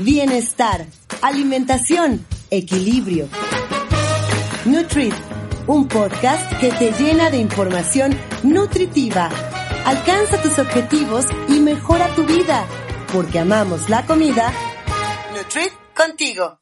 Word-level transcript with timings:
Bienestar, 0.00 0.86
alimentación, 1.22 2.26
equilibrio. 2.50 3.28
Nutrit, 4.64 5.14
un 5.68 5.86
podcast 5.86 6.52
que 6.58 6.70
te 6.72 6.90
llena 6.92 7.30
de 7.30 7.38
información 7.38 8.18
nutritiva. 8.42 9.30
Alcanza 9.84 10.42
tus 10.42 10.58
objetivos 10.58 11.26
y 11.48 11.60
mejora 11.60 12.08
tu 12.16 12.26
vida, 12.26 12.66
porque 13.12 13.38
amamos 13.38 13.88
la 13.88 14.04
comida. 14.04 14.52
Nutrit 15.36 15.72
contigo. 15.96 16.58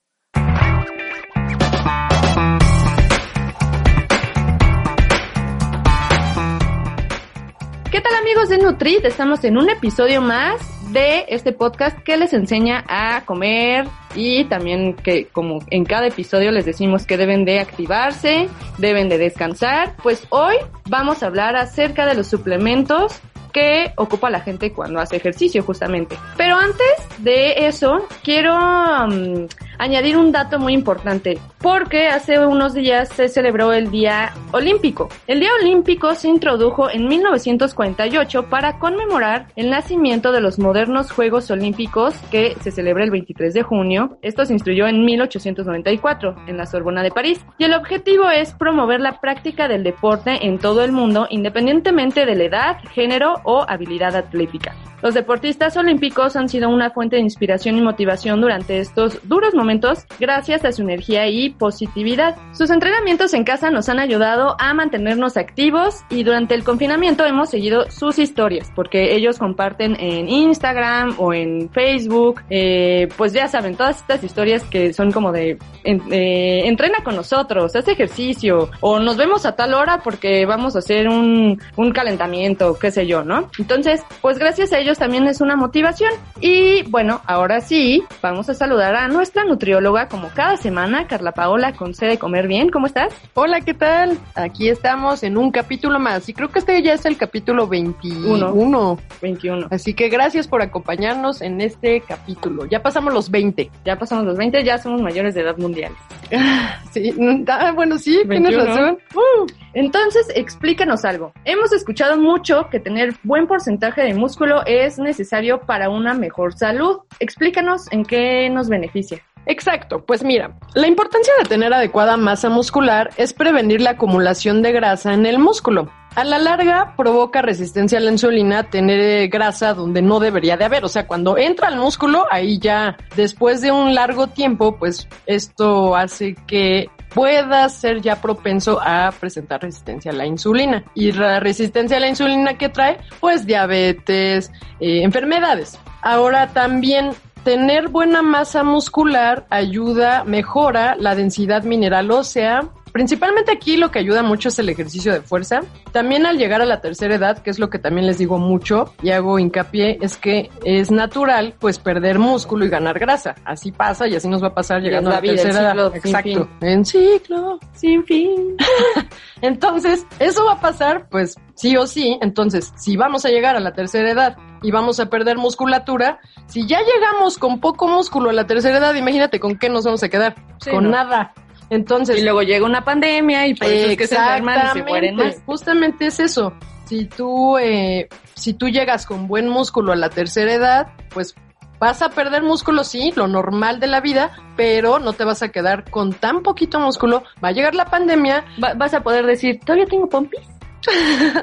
¿Qué 7.91 8.01
tal 8.01 8.15
amigos 8.17 8.51
de 8.51 8.59
Nutrit? 8.59 9.05
Estamos 9.07 9.43
en 9.45 9.57
un 9.57 9.71
episodio 9.71 10.21
más 10.21 10.72
de 10.93 11.25
este 11.29 11.53
podcast 11.53 11.99
que 12.03 12.17
les 12.17 12.33
enseña 12.35 12.85
a 12.87 13.23
comer 13.25 13.87
y 14.15 14.45
también 14.45 14.95
que 14.95 15.27
como 15.27 15.61
en 15.71 15.85
cada 15.85 16.07
episodio 16.09 16.51
les 16.53 16.67
decimos 16.67 17.07
que 17.07 17.17
deben 17.17 17.45
de 17.45 17.61
activarse, 17.61 18.49
deben 18.79 19.09
de 19.09 19.17
descansar. 19.17 19.95
Pues 20.03 20.27
hoy 20.29 20.57
vamos 20.89 21.23
a 21.23 21.27
hablar 21.27 21.57
acerca 21.57 22.07
de 22.07 22.15
los 22.15 22.27
suplementos 22.27 23.21
que 23.53 23.93
ocupa 23.97 24.31
la 24.31 24.41
gente 24.41 24.73
cuando 24.73 25.01
hace 25.01 25.17
ejercicio 25.17 25.63
justamente. 25.63 26.17
Pero 26.37 26.57
antes 26.57 26.95
de 27.19 27.67
eso, 27.67 28.07
quiero 28.23 28.55
um, 28.55 29.47
añadir 29.79 30.17
un 30.17 30.33
dato 30.33 30.59
muy 30.59 30.73
importante, 30.73 31.39
porque 31.59 32.09
hace 32.09 32.39
unos 32.45 32.75
días 32.75 33.09
se 33.09 33.29
celebró 33.29 33.73
el 33.73 33.91
Día 33.91 34.33
Olímpico. 34.53 35.09
El 35.27 35.41
Día 35.41 35.51
Olímpico 35.61 36.15
se 36.15 36.29
introdujo 36.29 36.91
en 36.91 37.09
1948 37.09 38.49
para 38.49 38.79
conmemorar 38.79 39.49
el 39.57 39.71
nacimiento 39.71 40.33
de 40.33 40.41
los 40.41 40.59
modernos 40.59 41.11
Juegos 41.11 41.51
Olímpicos 41.51 42.15
que 42.31 42.57
se 42.61 42.71
celebra 42.71 43.05
el 43.05 43.11
23 43.11 43.55
de 43.55 43.63
junio. 43.63 44.19
Esto 44.23 44.45
se 44.45 44.53
instruyó 44.53 44.87
en 44.87 45.05
1894 45.05 46.37
en 46.47 46.57
la 46.57 46.67
Sorbona 46.67 47.03
de 47.03 47.11
París 47.11 47.41
y 47.59 47.65
el 47.65 47.75
objetivo 47.75 48.31
es 48.31 48.53
promover 48.53 49.01
la 49.01 49.21
práctica 49.21 49.69
del 49.69 49.85
deporte 49.85 50.47
en 50.47 50.59
todo 50.59 50.85
el 50.85 50.93
mundo 50.93 51.27
independientemente 51.31 52.27
de 52.27 52.35
la 52.35 52.45
edad, 52.45 52.77
género 52.93 53.35
o 53.45 53.65
habilidad 53.69 54.17
atlética. 54.17 54.75
Los 55.03 55.15
deportistas 55.15 55.77
olímpicos 55.77 56.37
han 56.37 56.49
sido 56.49 56.69
una 56.69 56.91
fuente 56.91 57.17
de 57.17 57.23
inspiración 57.23 57.77
y 57.77 57.83
motivación 57.83 58.41
durante 58.41 58.79
estos 58.79 59.19
duros 59.29 59.53
momentos 59.53 60.07
gracias 60.21 60.65
a 60.65 60.71
su 60.71 60.83
energía 60.83 61.27
y 61.27 61.51
positividad. 61.51 62.37
Sus 62.53 62.71
entrenamientos 62.71 63.35
en 63.35 63.43
casa 63.43 63.71
nos 63.71 63.89
han 63.89 63.99
ayudado 63.99 64.55
a 64.61 64.73
mantenernos 64.75 65.37
activos 65.37 66.05
y 66.09 66.23
durante 66.23 66.55
el 66.55 66.63
confinamiento 66.63 67.27
hemos 67.27 67.51
seguido 67.51 67.91
sus 67.91 68.21
historias 68.21 68.71
porque 68.77 69.17
ellos 69.17 69.39
comparten 69.39 69.97
en 69.99 70.29
Instagram 70.29 71.17
o 71.19 71.35
en 71.35 71.69
Facebook, 71.71 72.43
eh, 72.49 73.09
pues 73.17 73.33
ya 73.33 73.49
saben, 73.49 73.75
todas 73.75 73.99
estas 73.99 74.23
historias 74.23 74.63
que 74.65 74.93
son 74.93 75.11
como 75.11 75.33
de 75.33 75.59
eh, 75.85 76.63
entrena 76.65 77.03
con 77.03 77.17
nosotros, 77.17 77.75
haz 77.75 77.89
ejercicio 77.89 78.71
o 78.81 79.01
nos 79.01 79.17
vemos 79.17 79.47
a 79.47 79.57
tal 79.57 79.75
hora 79.75 80.01
porque 80.03 80.47
vamos 80.47 80.77
a 80.77 80.79
hacer 80.79 81.09
un, 81.09 81.61
un 81.77 81.93
calentamiento, 81.93 82.79
qué 82.79 82.93
sé 82.93 83.07
yo, 83.07 83.25
¿no? 83.25 83.51
Entonces, 83.59 84.03
pues 84.21 84.39
gracias 84.39 84.73
a 84.73 84.79
ellos 84.79 84.92
también 84.99 85.27
es 85.27 85.41
una 85.41 85.57
motivación. 85.57 86.13
Y 86.41 86.83
bueno, 86.85 87.21
ahora 87.27 87.61
sí, 87.61 88.03
vamos 88.21 88.49
a 88.49 88.55
saludar 88.55 88.95
a 88.95 89.09
nuestra 89.09 89.45
nutrióloga 89.45 90.09
como 90.09 90.29
cada 90.29 90.57
semana, 90.57 91.07
Carla 91.07 91.33
Paola, 91.33 91.73
con 91.73 91.95
C 91.95 92.07
de 92.07 92.19
Comer 92.19 92.49
Bien. 92.49 92.71
¿Cómo 92.71 92.87
estás? 92.87 93.15
Hola, 93.35 93.61
¿qué 93.61 93.75
tal? 93.75 94.19
Aquí 94.35 94.69
estamos 94.69 95.23
en 95.23 95.37
un 95.37 95.51
capítulo 95.51 95.99
más 95.99 96.29
y 96.29 96.35
creo 96.35 96.49
que 96.49 96.59
este 96.59 96.83
ya 96.83 96.95
es 96.95 97.05
el 97.05 97.17
capítulo 97.17 97.67
21. 97.67 98.99
21. 99.21 99.69
Así 99.71 99.95
que 99.95 100.09
gracias 100.09 100.49
por 100.49 100.63
acompañarnos 100.63 101.43
en 101.43 101.61
este 101.61 102.01
capítulo. 102.01 102.67
Ya 102.67 102.83
pasamos 102.83 103.13
los 103.13 103.31
20. 103.31 103.71
Ya 103.85 103.99
pasamos 103.99 104.25
los 104.25 104.37
20, 104.37 104.65
ya 104.65 104.79
somos 104.79 105.01
mayores 105.01 105.35
de 105.35 105.43
edad 105.43 105.57
mundial. 105.57 105.93
sí, 106.93 107.15
ah, 107.49 107.73
bueno, 107.75 107.99
sí, 107.99 108.23
21. 108.25 108.49
tienes 108.49 108.67
razón. 108.67 108.99
Uh. 109.15 109.47
Entonces, 109.75 110.27
explícanos 110.35 111.05
algo. 111.05 111.33
Hemos 111.45 111.73
escuchado 111.73 112.19
mucho 112.19 112.69
que 112.71 112.79
tener 112.79 113.15
buen 113.23 113.47
porcentaje 113.47 114.03
de 114.03 114.15
músculo 114.15 114.63
es 114.67 114.82
necesario 114.99 115.61
para 115.63 115.91
una 115.91 116.15
mejor 116.15 116.53
salud. 116.55 117.01
Explícanos 117.21 117.91
en 117.93 118.05
qué 118.05 118.49
nos 118.51 118.69
beneficia. 118.69 119.23
Exacto, 119.47 120.05
pues 120.05 120.23
mira, 120.23 120.57
la 120.75 120.87
importancia 120.87 121.33
de 121.39 121.49
tener 121.49 121.75
adecuada 121.75 122.17
masa 122.17 122.49
muscular 122.49 123.11
es 123.17 123.33
prevenir 123.33 123.81
la 123.81 123.91
acumulación 123.91 124.63
de 124.63 124.73
grasa 124.73 125.15
en 125.15 125.27
el 125.27 125.39
músculo. 125.39 125.91
A 126.15 126.25
la 126.25 126.39
larga 126.39 126.95
provoca 126.95 127.41
resistencia 127.41 127.97
a 127.97 128.01
la 128.03 128.11
insulina 128.11 128.65
tener 128.65 129.29
grasa 129.29 129.73
donde 129.73 130.03
no 130.03 130.21
debería 130.21 130.59
de 130.59 130.67
haber. 130.67 130.85
O 130.85 130.89
sea, 130.89 131.07
cuando 131.07 131.39
entra 131.39 131.69
al 131.69 131.77
músculo, 131.77 132.27
ahí 132.31 132.59
ya 132.59 132.99
después 133.17 133.63
de 133.63 133.73
un 133.73 133.95
largo 133.95 134.27
tiempo, 134.27 134.77
pues 134.77 135.09
esto 135.25 135.97
hace 135.97 136.35
que 136.47 136.91
pueda 137.15 137.67
ser 137.71 138.03
ya 138.03 138.21
propenso 138.21 138.79
a 138.83 139.11
presentar 139.19 139.63
resistencia 139.63 140.11
a 140.11 140.15
la 140.15 140.27
insulina. 140.27 140.85
Y 140.95 141.13
la 141.13 141.41
resistencia 141.41 141.97
a 141.97 142.01
la 142.01 142.09
insulina 142.09 142.59
que 142.59 142.69
trae, 142.69 142.99
pues 143.19 143.47
diabetes, 143.47 144.53
eh, 144.81 145.03
enfermedades. 145.03 145.79
Ahora 146.03 146.49
también 146.49 147.13
tener 147.43 147.89
buena 147.89 148.21
masa 148.21 148.63
muscular 148.63 149.47
ayuda, 149.49 150.25
mejora 150.25 150.95
la 150.95 151.15
densidad 151.15 151.63
mineral 151.65 152.11
ósea, 152.11 152.69
Principalmente 152.93 153.51
aquí 153.51 153.77
lo 153.77 153.91
que 153.91 153.99
ayuda 153.99 154.23
mucho 154.23 154.51
es 154.51 154.59
el 154.59 154.69
ejercicio 154.69 155.13
de 155.13 155.23
fuerza. 155.23 155.61
También 155.93 156.27
al 156.27 156.37
llegar 156.37 156.61
a 156.61 156.67
la 156.67 156.81
tercera 156.81 157.15
edad, 157.15 157.39
que 157.39 157.51
es 157.51 157.59
lo 157.59 157.71
que 157.71 157.79
también 157.79 158.07
les 158.07 158.19
digo 158.19 158.39
mucho 158.39 158.95
y 159.03 159.11
hago 159.11 159.39
hincapié, 159.39 159.99
es 160.03 160.17
que 160.17 160.51
es 160.65 160.91
natural 160.91 161.55
pues 161.59 161.79
perder 161.79 162.19
músculo 162.19 162.67
y 162.67 162.69
ganar 162.69 162.99
grasa. 162.99 163.35
Así 163.45 163.73
pasa 163.73 164.07
y 164.07 164.15
así 164.15 164.29
nos 164.29 164.43
va 164.43 164.49
a 164.49 164.55
pasar 164.55 164.83
llegando 164.83 165.11
a 165.11 165.15
la 165.15 165.21
tercera 165.23 165.73
edad. 165.73 165.97
Exacto. 165.97 166.49
En 166.61 166.85
ciclo. 166.85 167.59
Sin 167.73 168.05
fin. 168.05 168.57
Entonces, 169.41 170.07
eso 170.19 170.45
va 170.45 170.53
a 170.53 170.61
pasar 170.61 171.09
pues 171.09 171.37
sí 171.55 171.77
o 171.77 171.87
sí. 171.87 172.19
Entonces, 172.21 172.73
si 172.77 172.97
vamos 172.97 173.25
a 173.25 173.31
llegar 173.31 173.57
a 173.57 173.61
la 173.61 173.73
tercera 173.73 174.11
edad 174.11 174.37
y 174.63 174.71
vamos 174.71 175.01
a 175.01 175.07
perder 175.07 175.39
musculatura, 175.39 176.21
si 176.47 176.67
ya 176.67 176.81
llegamos 176.81 177.39
con 177.39 177.61
poco 177.61 177.89
músculo 177.89 178.31
a 178.31 178.33
la 178.33 178.47
tercera 178.47 178.79
edad, 178.79 178.95
imagínate 178.95 179.41
con 179.41 179.59
qué 179.59 179.69
nos 179.71 179.85
vamos 179.85 180.03
a 180.03 180.09
quedar. 180.09 180.35
con 180.71 180.91
nada. 180.91 181.33
Entonces, 181.73 182.19
y 182.19 182.23
luego 182.23 182.43
llega 182.43 182.67
una 182.67 182.85
pandemia 182.85 183.47
y 183.47 183.55
por 183.55 183.67
eso 183.67 183.89
es 183.89 183.97
que 183.97 184.07
se 184.07 184.15
enferman 184.15 184.61
y 184.67 184.79
se 184.79 184.85
mueren 184.85 185.17
más. 185.17 185.43
Justamente 185.47 186.07
es 186.09 186.21
eso. 186.21 186.53
Si 186.85 187.07
tú, 187.07 187.57
eh, 187.57 188.11
si 188.35 188.53
tú 188.53 188.69
llegas 188.69 189.07
con 189.07 189.27
buen 189.27 189.49
músculo 189.49 189.93
a 189.93 189.97
la 189.97 190.11
tercera 190.11 190.53
edad, 190.53 190.89
pues 191.15 191.35
vas 191.79 192.03
a 192.03 192.11
perder 192.11 192.43
músculo, 192.43 192.85
sí, 192.85 193.11
lo 193.17 193.27
normal 193.27 193.81
de 193.81 193.87
la 193.87 194.03
vida, 194.03 194.33
pero 194.55 194.99
no 194.99 195.15
te 195.15 195.25
vas 195.25 195.43
a 195.43 195.49
quedar 195.49 195.91
con 195.91 196.13
tan 196.13 196.43
poquito 196.43 196.79
músculo. 196.79 197.23
Va 197.43 197.49
a 197.49 197.53
llegar 197.53 197.75
la 197.75 197.87
pandemia. 197.87 198.45
vas 198.59 198.93
a 198.93 199.03
poder 199.03 199.25
decir, 199.25 199.59
¿todavía 199.61 199.87
tengo 199.87 200.11
pompis? 200.11 200.43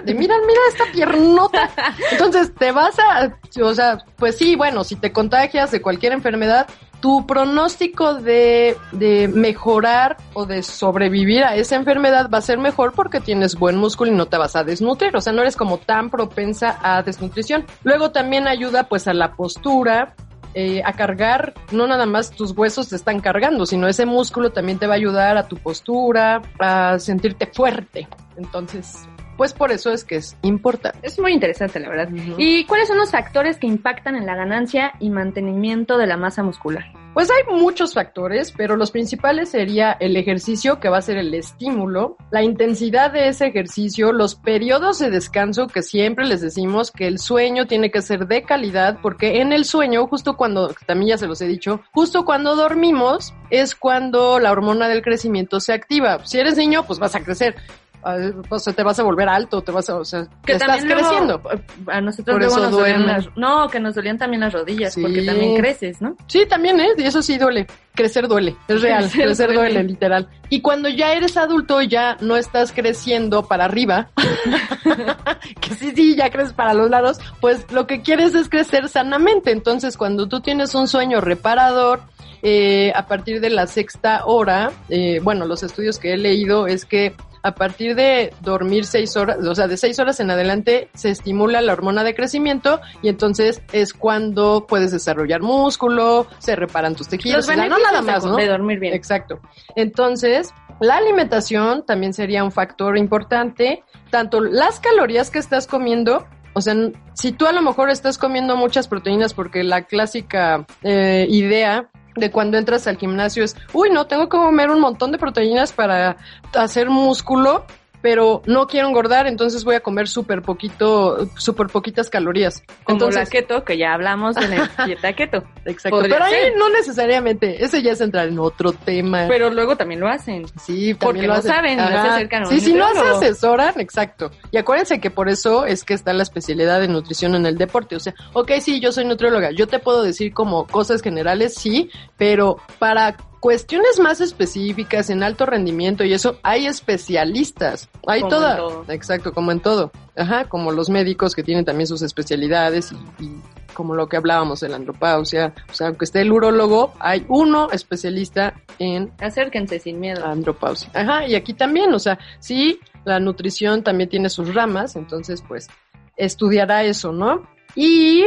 De 0.04 0.14
mira, 0.14 0.36
mira 0.46 0.60
esta 0.70 0.86
piernota. 0.92 1.70
Entonces 2.12 2.54
te 2.56 2.72
vas 2.72 2.98
a, 3.00 3.38
o 3.62 3.74
sea, 3.74 4.04
pues 4.18 4.38
sí, 4.38 4.56
bueno, 4.56 4.84
si 4.84 4.96
te 4.96 5.12
contagias 5.12 5.72
de 5.72 5.82
cualquier 5.82 6.14
enfermedad, 6.14 6.68
tu 7.00 7.26
pronóstico 7.26 8.16
de, 8.16 8.76
de, 8.92 9.30
mejorar 9.30 10.18
o 10.34 10.46
de 10.46 10.64
sobrevivir 10.64 11.44
a 11.44 11.56
esa 11.56 11.76
enfermedad 11.76 12.30
va 12.34 12.40
a 12.40 12.42
ser 12.42 12.58
mejor 12.58 12.94
porque 12.94 13.22
tienes 13.22 13.56
buen 13.56 13.78
músculo 13.78 14.12
y 14.12 14.16
no 14.16 14.26
te 14.26 14.38
vas 14.38 14.56
a 14.56 14.64
desnutrir, 14.64 15.16
o 15.16 15.22
sea, 15.22 15.32
no 15.32 15.42
eres 15.42 15.56
como 15.56 15.78
tan 15.78 16.10
propensa 16.10 16.78
a 16.82 17.02
desnutrición. 17.02 17.66
Luego 17.84 18.12
también 18.12 18.48
ayuda 18.48 18.90
pues 18.90 19.08
a 19.08 19.14
la 19.14 19.34
postura, 19.34 20.14
eh, 20.56 20.82
a 20.84 20.94
cargar, 20.94 21.54
no 21.72 21.88
nada 21.88 22.06
más 22.06 22.32
tus 22.32 22.52
huesos 22.52 22.90
te 22.90 22.96
están 22.96 23.22
cargando, 23.22 23.66
sino 23.66 23.88
ese 23.88 24.06
músculo 24.06 24.52
también 24.52 24.80
te 24.80 24.88
va 24.88 24.94
a 24.94 24.98
ayudar 24.98 25.38
a 25.38 25.48
tu 25.48 25.58
postura, 25.58 26.42
a 26.60 26.98
sentirte 27.00 27.46
fuerte. 27.46 28.08
Entonces, 28.36 29.08
pues 29.40 29.54
por 29.54 29.72
eso 29.72 29.94
es 29.94 30.04
que 30.04 30.18
es 30.18 30.36
importante. 30.42 31.00
Es 31.02 31.18
muy 31.18 31.32
interesante, 31.32 31.80
la 31.80 31.88
verdad. 31.88 32.10
¿Y 32.38 32.66
cuáles 32.66 32.90
son 32.90 32.98
los 32.98 33.12
factores 33.12 33.56
que 33.56 33.68
impactan 33.68 34.18
en 34.18 34.26
la 34.26 34.36
ganancia 34.36 34.92
y 35.00 35.10
mantenimiento 35.10 35.98
de 35.98 36.08
la 36.08 36.18
masa 36.18 36.44
muscular? 36.44 36.84
Pues 37.14 37.32
hay 37.32 37.56
muchos 37.56 37.94
factores, 37.94 38.52
pero 38.52 38.76
los 38.76 38.92
principales 38.92 39.48
sería 39.48 39.94
el 39.94 40.18
ejercicio, 40.18 40.82
que 40.82 40.90
va 40.90 40.98
a 40.98 41.02
ser 41.02 41.18
el 41.18 41.34
estímulo, 41.34 42.18
la 42.32 42.44
intensidad 42.44 43.14
de 43.14 43.30
ese 43.30 43.48
ejercicio, 43.48 44.12
los 44.12 44.36
periodos 44.36 45.00
de 45.00 45.10
descanso, 45.10 45.68
que 45.68 45.84
siempre 45.84 46.26
les 46.26 46.42
decimos 46.42 46.92
que 46.92 47.08
el 47.08 47.18
sueño 47.18 47.66
tiene 47.66 47.92
que 47.92 48.02
ser 48.02 48.28
de 48.28 48.44
calidad, 48.44 49.00
porque 49.02 49.40
en 49.40 49.54
el 49.54 49.64
sueño, 49.64 50.06
justo 50.08 50.36
cuando, 50.36 50.76
también 50.86 51.12
ya 51.12 51.18
se 51.18 51.28
los 51.28 51.40
he 51.40 51.48
dicho, 51.48 51.82
justo 51.94 52.26
cuando 52.26 52.58
dormimos 52.58 53.34
es 53.52 53.74
cuando 53.74 54.38
la 54.38 54.52
hormona 54.52 54.90
del 54.90 55.02
crecimiento 55.02 55.62
se 55.62 55.72
activa. 55.72 56.26
Si 56.26 56.38
eres 56.40 56.58
niño, 56.58 56.86
pues 56.86 57.00
vas 57.00 57.16
a 57.16 57.24
crecer 57.24 57.56
o 58.02 58.60
sea, 58.60 58.74
te 58.74 58.84
vas 58.84 59.00
a 59.00 59.04
volver 59.04 59.28
alto, 59.28 59.62
te 59.62 59.72
vas 59.72 59.90
a, 59.90 59.98
o 59.98 60.06
sea, 60.06 60.28
que 60.46 60.54
estás 60.54 60.84
creciendo. 60.84 61.42
A 61.88 62.02
nosotros 62.02 62.38
luego 62.38 62.58
nos 62.58 62.72
dolían 62.72 63.06
las, 63.06 63.30
no, 63.36 63.68
que 63.68 63.80
nos 63.80 63.96
dolían 63.96 64.18
también 64.18 64.42
las 64.42 64.54
rodillas, 64.54 64.96
porque 65.00 65.24
también 65.24 65.58
creces, 65.58 66.02
¿no? 66.02 66.16
Sí, 66.28 66.46
también, 66.46 66.80
¿eh? 66.80 66.90
Y 66.98 67.04
eso 67.04 67.22
sí 67.22 67.38
duele. 67.38 67.68
Crecer 67.94 68.30
duele, 68.30 68.56
es 68.70 68.82
real, 68.82 69.10
crecer, 69.12 69.54
duele. 69.54 69.84
literal. 69.84 70.30
Y 70.50 70.62
cuando 70.62 70.88
ya 70.88 71.12
eres 71.12 71.36
adulto, 71.36 71.82
ya 71.82 72.16
no 72.22 72.38
estás 72.38 72.72
creciendo 72.72 73.44
para 73.44 73.66
arriba, 73.66 74.10
que 75.60 75.76
sí, 75.76 75.92
sí, 75.94 76.16
ya 76.16 76.30
creces 76.30 76.54
para 76.54 76.74
los 76.74 76.90
lados, 76.90 77.20
pues 77.42 77.70
lo 77.72 77.88
que 77.88 78.02
quieres 78.02 78.34
es 78.36 78.48
crecer 78.48 78.88
sanamente. 78.88 79.52
Entonces, 79.52 79.98
cuando 79.98 80.30
tú 80.30 80.40
tienes 80.40 80.76
un 80.76 80.88
sueño 80.88 81.20
reparador, 81.20 82.02
eh, 82.42 82.94
a 82.96 83.06
partir 83.06 83.42
de 83.42 83.50
la 83.50 83.68
sexta 83.68 84.26
hora, 84.26 84.72
eh, 84.88 85.20
bueno, 85.22 85.46
los 85.46 85.62
estudios 85.64 86.00
que 86.00 86.14
he 86.14 86.18
leído 86.18 86.68
es 86.68 86.86
que 86.86 87.14
a 87.44 87.56
partir 87.56 87.96
de 87.96 88.34
dormir 88.42 88.86
seis 88.86 89.16
horas, 89.16 89.38
o 89.46 89.56
sea, 89.56 89.68
de 89.68 89.78
seis 89.78 90.00
horas 90.00 90.20
en 90.20 90.32
adelante, 90.32 90.90
se 90.94 91.10
estimula 91.10 91.62
la 91.62 91.74
hormona 91.74 92.04
de 92.04 92.16
crecimiento 92.16 92.82
y 93.02 93.10
entonces 93.10 93.62
es 93.72 93.94
cuando 93.94 94.66
puedes 94.68 94.92
desarrollar 94.92 95.42
músculo, 95.42 96.28
se 96.40 96.56
reparan 96.56 96.96
tus 96.96 97.08
tejidos, 97.08 97.48
Los 97.48 97.58
no 97.58 97.80
nada 97.80 98.02
más, 98.02 98.26
¿no? 98.26 98.36
De 98.36 98.48
dormir 98.48 98.80
bien. 98.80 98.94
Exacto. 98.94 99.40
Entonces, 99.76 100.54
la 100.80 100.98
alimentación 100.98 101.86
también 101.86 102.14
sería 102.14 102.44
un 102.44 102.52
factor 102.52 102.98
importante, 102.98 103.84
tanto 104.10 104.42
las 104.42 104.80
calorías 104.80 105.30
que 105.30 105.40
estás 105.40 105.68
comiendo 105.68 106.26
o 106.54 106.62
sea, 106.62 106.76
si 107.14 107.32
tú 107.32 107.46
a 107.46 107.52
lo 107.52 107.62
mejor 107.62 107.90
estás 107.90 108.18
comiendo 108.18 108.56
muchas 108.56 108.88
proteínas 108.88 109.34
porque 109.34 109.64
la 109.64 109.84
clásica 109.84 110.66
eh, 110.84 111.28
idea 111.30 111.90
de 112.16 112.32
cuando 112.32 112.58
entras 112.58 112.88
al 112.88 112.98
gimnasio 112.98 113.44
es, 113.44 113.56
uy, 113.74 113.90
no, 113.90 114.08
tengo 114.08 114.24
que 114.24 114.38
comer 114.38 114.70
un 114.70 114.80
montón 114.80 115.12
de 115.12 115.18
proteínas 115.18 115.72
para 115.74 116.18
hacer 116.54 116.90
músculo 116.90 117.66
pero 118.02 118.42
no 118.46 118.68
quiero 118.68 118.88
engordar, 118.88 119.28
entonces 119.28 119.64
voy 119.64 119.76
a 119.76 119.82
comer 119.82 120.08
súper 120.08 120.42
poquito, 120.42 121.28
súper 121.36 121.68
poquitas 121.68 122.10
calorías. 122.10 122.64
Como 122.84 122.96
entonces, 122.96 123.24
la 123.24 123.30
keto, 123.30 123.64
que 123.64 123.78
ya 123.78 123.94
hablamos 123.94 124.36
de 124.36 124.48
la 124.48 124.70
dieta 124.86 125.14
keto. 125.14 125.44
Exacto. 125.66 126.00
Pero 126.02 126.24
ahí 126.24 126.54
no 126.58 126.70
necesariamente, 126.70 127.64
ese 127.64 127.82
ya 127.82 127.92
es 127.92 128.02
entrar 128.02 128.28
en 128.28 128.40
otro 128.40 128.72
tema. 128.72 129.26
Pero 129.28 129.50
luego 129.50 129.76
también 129.76 130.00
lo 130.00 130.08
hacen. 130.08 130.46
Sí, 130.60 130.94
porque 130.94 131.28
lo, 131.28 131.42
saben, 131.42 131.78
no 131.78 131.88
se 131.88 131.96
acercan 131.96 132.46
Sí, 132.48 132.60
si 132.60 132.74
no 132.74 132.94
se 132.94 133.02
asesoran, 133.02 133.80
exacto. 133.80 134.32
Y 134.52 134.58
acuérdense 134.58 135.00
que 135.00 135.12
por 135.12 135.30
eso 135.30 135.66
es 135.66 135.84
que 135.84 135.94
está 135.94 136.14
la 136.14 136.24
especialidad 136.24 136.80
de 136.80 136.88
nutrición 136.88 137.36
en 137.36 137.46
el 137.46 137.58
deporte. 137.58 137.96
O 137.96 138.00
sea, 138.00 138.14
ok, 138.34 138.52
sí, 138.62 138.80
yo 138.80 138.92
soy 138.92 139.06
nutrióloga, 139.06 139.52
yo 139.52 139.68
te 139.68 139.80
puedo 139.80 140.04
decir 140.04 140.34
como 140.34 140.68
cosas 140.68 141.02
generales, 141.02 141.56
sí, 141.56 141.90
pero 142.18 142.58
para 142.80 143.18
cuestiones 143.40 144.00
más 144.00 144.22
específicas 144.22 145.10
en 145.10 145.24
alto 145.24 145.46
rendimiento 145.46 146.04
y 146.04 146.14
eso, 146.14 146.40
hay 146.44 146.68
especialistas. 146.68 147.90
Hay 148.08 148.22
toda. 148.28 148.84
Exacto, 148.90 149.34
como 149.34 149.52
en 149.52 149.60
todo. 149.60 149.92
Ajá, 150.16 150.46
como 150.46 150.72
los 150.72 150.90
médicos 150.90 151.36
que 151.36 151.44
tienen 151.44 151.66
también 151.66 151.88
sus 151.88 152.02
especialidades 152.02 152.92
y, 153.20 153.30
como 153.74 153.96
lo 153.96 154.10
que 154.10 154.18
hablábamos 154.18 154.60
de 154.60 154.68
la 154.68 154.76
andropausia. 154.76 155.54
O 155.72 155.74
sea, 155.74 155.88
aunque 155.88 156.04
esté 156.04 156.22
el 156.22 156.32
urólogo, 156.32 156.94
hay 157.00 157.26
uno 157.30 157.70
especialista 157.72 158.54
en. 158.78 159.12
Acérquense 159.20 159.80
sin 159.80 160.00
miedo. 160.00 160.26
Andropausia. 160.26 160.90
Ajá, 160.94 161.26
y 161.26 161.36
aquí 161.36 161.54
también, 161.54 161.94
o 161.94 162.00
sea, 162.00 162.20
sí, 162.40 162.80
la 163.06 163.20
nutrición 163.20 163.84
también 163.84 164.10
tiene 164.10 164.30
sus 164.30 164.54
ramas, 164.54 164.98
entonces, 164.98 165.42
pues, 165.48 165.70
estudiará 166.18 166.84
eso, 166.84 167.14
¿no? 167.14 167.48
Y 167.76 168.26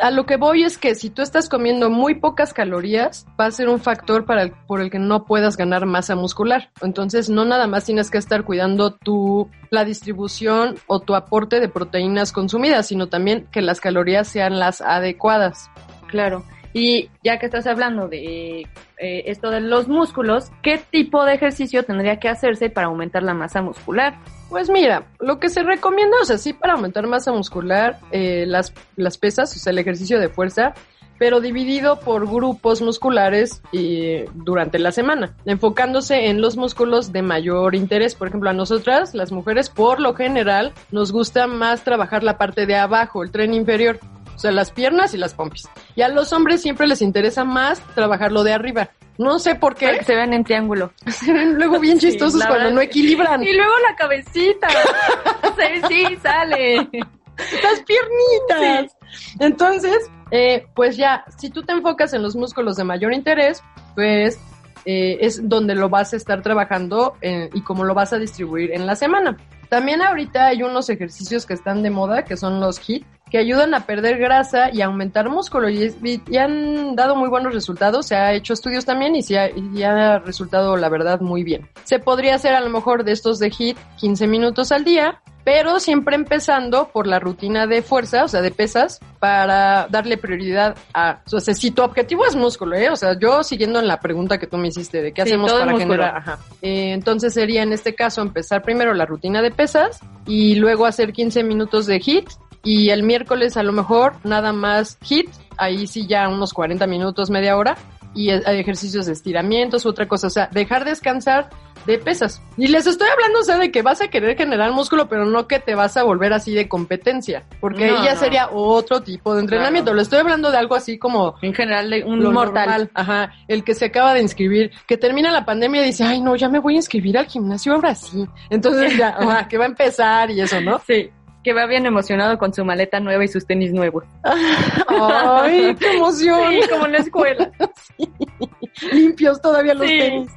a 0.00 0.10
lo 0.10 0.26
que 0.26 0.36
voy 0.36 0.62
es 0.62 0.78
que 0.78 0.94
si 0.94 1.10
tú 1.10 1.22
estás 1.22 1.48
comiendo 1.48 1.90
muy 1.90 2.14
pocas 2.14 2.52
calorías, 2.52 3.26
va 3.40 3.46
a 3.46 3.50
ser 3.50 3.68
un 3.68 3.80
factor 3.80 4.24
para 4.24 4.48
por 4.66 4.80
el 4.80 4.90
que 4.90 4.98
no 4.98 5.24
puedas 5.24 5.56
ganar 5.56 5.86
masa 5.86 6.14
muscular. 6.14 6.70
Entonces, 6.82 7.30
no 7.30 7.44
nada 7.44 7.66
más 7.66 7.84
tienes 7.84 8.10
que 8.10 8.18
estar 8.18 8.44
cuidando 8.44 8.94
tu, 8.94 9.48
la 9.70 9.84
distribución 9.84 10.76
o 10.86 11.00
tu 11.00 11.14
aporte 11.14 11.58
de 11.60 11.68
proteínas 11.68 12.32
consumidas, 12.32 12.88
sino 12.88 13.08
también 13.08 13.46
que 13.50 13.62
las 13.62 13.80
calorías 13.80 14.28
sean 14.28 14.58
las 14.58 14.80
adecuadas. 14.80 15.70
Claro. 16.08 16.44
Y 16.72 17.08
ya 17.24 17.38
que 17.38 17.46
estás 17.46 17.66
hablando 17.66 18.06
de 18.06 18.66
eh, 18.98 19.22
esto 19.26 19.50
de 19.50 19.62
los 19.62 19.88
músculos, 19.88 20.50
¿qué 20.62 20.78
tipo 20.78 21.24
de 21.24 21.32
ejercicio 21.32 21.84
tendría 21.84 22.18
que 22.18 22.28
hacerse 22.28 22.68
para 22.68 22.88
aumentar 22.88 23.22
la 23.22 23.32
masa 23.32 23.62
muscular? 23.62 24.18
Pues 24.48 24.70
mira, 24.70 25.06
lo 25.18 25.40
que 25.40 25.48
se 25.48 25.62
recomienda, 25.62 26.16
o 26.22 26.24
sea, 26.24 26.38
sí 26.38 26.52
para 26.52 26.74
aumentar 26.74 27.06
masa 27.06 27.32
muscular, 27.32 27.98
eh, 28.12 28.44
las, 28.46 28.72
las 28.96 29.18
pesas, 29.18 29.54
o 29.54 29.58
sea, 29.58 29.72
el 29.72 29.78
ejercicio 29.78 30.20
de 30.20 30.28
fuerza, 30.28 30.74
pero 31.18 31.40
dividido 31.40 31.98
por 31.98 32.26
grupos 32.26 32.82
musculares 32.82 33.62
y 33.72 34.24
durante 34.34 34.78
la 34.78 34.92
semana, 34.92 35.34
enfocándose 35.46 36.26
en 36.26 36.40
los 36.40 36.56
músculos 36.56 37.12
de 37.12 37.22
mayor 37.22 37.74
interés. 37.74 38.14
Por 38.14 38.28
ejemplo, 38.28 38.50
a 38.50 38.52
nosotras, 38.52 39.14
las 39.14 39.32
mujeres, 39.32 39.70
por 39.70 40.00
lo 40.00 40.14
general, 40.14 40.72
nos 40.90 41.12
gusta 41.12 41.46
más 41.46 41.82
trabajar 41.82 42.22
la 42.22 42.38
parte 42.38 42.66
de 42.66 42.76
abajo, 42.76 43.22
el 43.22 43.30
tren 43.30 43.54
inferior. 43.54 43.98
O 44.36 44.38
sea, 44.38 44.52
las 44.52 44.70
piernas 44.70 45.14
y 45.14 45.16
las 45.16 45.34
pompis. 45.34 45.68
Y 45.94 46.02
a 46.02 46.08
los 46.08 46.32
hombres 46.32 46.60
siempre 46.60 46.86
les 46.86 47.00
interesa 47.00 47.44
más 47.44 47.80
trabajar 47.94 48.32
lo 48.32 48.44
de 48.44 48.52
arriba. 48.52 48.90
No 49.18 49.38
sé 49.38 49.54
por 49.54 49.74
qué. 49.74 50.04
se 50.04 50.14
ven 50.14 50.34
en 50.34 50.44
triángulo. 50.44 50.92
Se 51.06 51.32
ven 51.32 51.54
luego 51.54 51.80
bien 51.80 51.98
chistosos 51.98 52.44
cuando 52.44 52.70
no 52.70 52.80
equilibran. 52.82 53.42
Y 53.42 53.52
luego 53.54 53.72
la 53.88 53.96
cabecita. 53.96 54.68
sí, 55.56 55.82
sí, 55.88 56.16
sale. 56.22 56.76
Las 56.76 57.82
piernitas. 57.86 58.94
Entonces, 59.40 60.10
eh, 60.30 60.66
pues 60.74 60.98
ya, 60.98 61.24
si 61.38 61.48
tú 61.48 61.62
te 61.62 61.72
enfocas 61.72 62.12
en 62.12 62.22
los 62.22 62.36
músculos 62.36 62.76
de 62.76 62.84
mayor 62.84 63.14
interés, 63.14 63.62
pues 63.94 64.38
eh, 64.84 65.18
es 65.20 65.48
donde 65.48 65.74
lo 65.74 65.88
vas 65.88 66.12
a 66.12 66.16
estar 66.16 66.42
trabajando 66.42 67.16
eh, 67.22 67.50
y 67.54 67.62
cómo 67.62 67.84
lo 67.84 67.94
vas 67.94 68.12
a 68.12 68.18
distribuir 68.18 68.72
en 68.72 68.86
la 68.86 68.96
semana. 68.96 69.36
También 69.68 70.02
ahorita 70.02 70.46
hay 70.46 70.62
unos 70.62 70.90
ejercicios 70.90 71.46
que 71.46 71.54
están 71.54 71.82
de 71.82 71.90
moda, 71.90 72.24
que 72.24 72.36
son 72.36 72.60
los 72.60 72.78
HIIT, 72.78 73.04
que 73.30 73.38
ayudan 73.38 73.74
a 73.74 73.86
perder 73.86 74.18
grasa 74.18 74.70
y 74.72 74.82
aumentar 74.82 75.28
músculo 75.28 75.68
y, 75.68 75.92
han 76.36 76.94
dado 76.94 77.16
muy 77.16 77.28
buenos 77.28 77.52
resultados. 77.52 78.06
Se 78.06 78.16
ha 78.16 78.32
hecho 78.32 78.52
estudios 78.52 78.84
también 78.84 79.16
y, 79.16 79.22
se 79.22 79.38
ha, 79.38 79.50
y 79.50 79.82
ha 79.82 80.18
resultado, 80.18 80.76
la 80.76 80.88
verdad, 80.88 81.20
muy 81.20 81.42
bien. 81.42 81.68
Se 81.84 81.98
podría 81.98 82.36
hacer 82.36 82.54
a 82.54 82.60
lo 82.60 82.70
mejor 82.70 83.04
de 83.04 83.12
estos 83.12 83.38
de 83.38 83.50
HIIT 83.50 83.76
15 83.96 84.26
minutos 84.26 84.72
al 84.72 84.84
día 84.84 85.20
pero 85.46 85.78
siempre 85.78 86.16
empezando 86.16 86.88
por 86.88 87.06
la 87.06 87.20
rutina 87.20 87.68
de 87.68 87.80
fuerza, 87.80 88.24
o 88.24 88.28
sea, 88.28 88.42
de 88.42 88.50
pesas, 88.50 88.98
para 89.20 89.86
darle 89.88 90.16
prioridad 90.16 90.76
a, 90.92 91.20
o 91.32 91.38
sea, 91.38 91.54
si 91.54 91.70
tu 91.70 91.82
objetivo 91.82 92.26
es 92.26 92.34
músculo, 92.34 92.74
¿eh? 92.74 92.90
O 92.90 92.96
sea, 92.96 93.16
yo 93.16 93.44
siguiendo 93.44 93.78
en 93.78 93.86
la 93.86 94.00
pregunta 94.00 94.38
que 94.38 94.48
tú 94.48 94.56
me 94.56 94.66
hiciste 94.66 95.00
de 95.00 95.12
qué 95.12 95.22
hacemos 95.22 95.52
para 95.52 95.78
generar, 95.78 96.16
ajá. 96.16 96.38
Eh, 96.62 96.90
entonces 96.92 97.32
sería 97.32 97.62
en 97.62 97.72
este 97.72 97.94
caso 97.94 98.22
empezar 98.22 98.62
primero 98.62 98.92
la 98.92 99.06
rutina 99.06 99.40
de 99.40 99.52
pesas 99.52 100.00
y 100.26 100.56
luego 100.56 100.84
hacer 100.84 101.12
15 101.12 101.44
minutos 101.44 101.86
de 101.86 102.00
HIT 102.04 102.28
y 102.66 102.90
el 102.90 103.04
miércoles 103.04 103.56
a 103.56 103.62
lo 103.62 103.72
mejor 103.72 104.14
nada 104.24 104.52
más 104.52 104.98
HIT, 105.00 105.30
ahí 105.56 105.86
sí 105.86 106.08
ya 106.08 106.28
unos 106.28 106.52
40 106.52 106.84
minutos, 106.88 107.30
media 107.30 107.56
hora 107.56 107.76
y 108.12 108.30
hay 108.30 108.58
ejercicios 108.58 109.06
de 109.06 109.12
estiramientos, 109.12 109.86
otra 109.86 110.08
cosa, 110.08 110.26
o 110.26 110.30
sea, 110.30 110.48
dejar 110.50 110.84
descansar 110.84 111.50
de 111.86 111.98
pesas. 111.98 112.42
Y 112.56 112.66
les 112.66 112.86
estoy 112.86 113.06
hablando, 113.08 113.38
o 113.38 113.42
sea, 113.44 113.58
de 113.58 113.70
que 113.70 113.82
vas 113.82 114.00
a 114.00 114.08
querer 114.08 114.36
generar 114.36 114.72
músculo, 114.72 115.08
pero 115.08 115.26
no 115.26 115.46
que 115.46 115.60
te 115.60 115.76
vas 115.76 115.96
a 115.96 116.02
volver 116.02 116.32
así 116.32 116.52
de 116.52 116.66
competencia, 116.66 117.44
porque 117.60 117.84
ahí 117.84 118.04
ya 118.04 118.16
sería 118.16 118.48
otro 118.50 119.02
tipo 119.02 119.34
de 119.34 119.42
entrenamiento. 119.42 119.94
Le 119.94 120.02
estoy 120.02 120.18
hablando 120.18 120.50
de 120.50 120.56
algo 120.56 120.74
así 120.74 120.98
como... 120.98 121.36
En 121.42 121.54
general, 121.54 121.90
de 121.90 122.02
un 122.02 122.20
mortal. 122.32 122.90
Ajá, 122.94 123.32
el 123.46 123.62
que 123.62 123.74
se 123.74 123.84
acaba 123.84 124.14
de 124.14 124.22
inscribir, 124.22 124.72
que 124.88 124.96
termina 124.96 125.30
la 125.30 125.44
pandemia 125.44 125.82
y 125.82 125.86
dice, 125.86 126.02
ay, 126.02 126.20
no, 126.20 126.34
ya 126.34 126.48
me 126.48 126.58
voy 126.58 126.74
a 126.74 126.76
inscribir 126.78 127.16
al 127.18 127.26
gimnasio 127.26 127.74
ahora 127.74 127.94
sí. 127.94 128.26
Entonces 128.50 128.96
ya, 128.98 129.10
ajá, 129.10 129.46
que 129.46 129.58
va 129.58 129.66
a 129.66 129.68
empezar 129.68 130.30
y 130.32 130.40
eso, 130.40 130.60
¿no? 130.60 130.80
Sí 130.84 131.10
que 131.46 131.52
va 131.52 131.64
bien 131.66 131.86
emocionado 131.86 132.38
con 132.38 132.52
su 132.52 132.64
maleta 132.64 132.98
nueva 132.98 133.24
y 133.24 133.28
sus 133.28 133.46
tenis 133.46 133.72
nuevos. 133.72 134.02
¡Ay, 134.88 135.76
qué 135.78 135.92
emoción! 135.92 136.40
Sí, 136.50 136.68
como 136.68 136.86
en 136.86 136.92
la 136.92 136.98
escuela. 136.98 137.52
Limpios 138.92 139.40
todavía 139.40 139.74
los 139.74 139.86
tenis. 139.86 140.30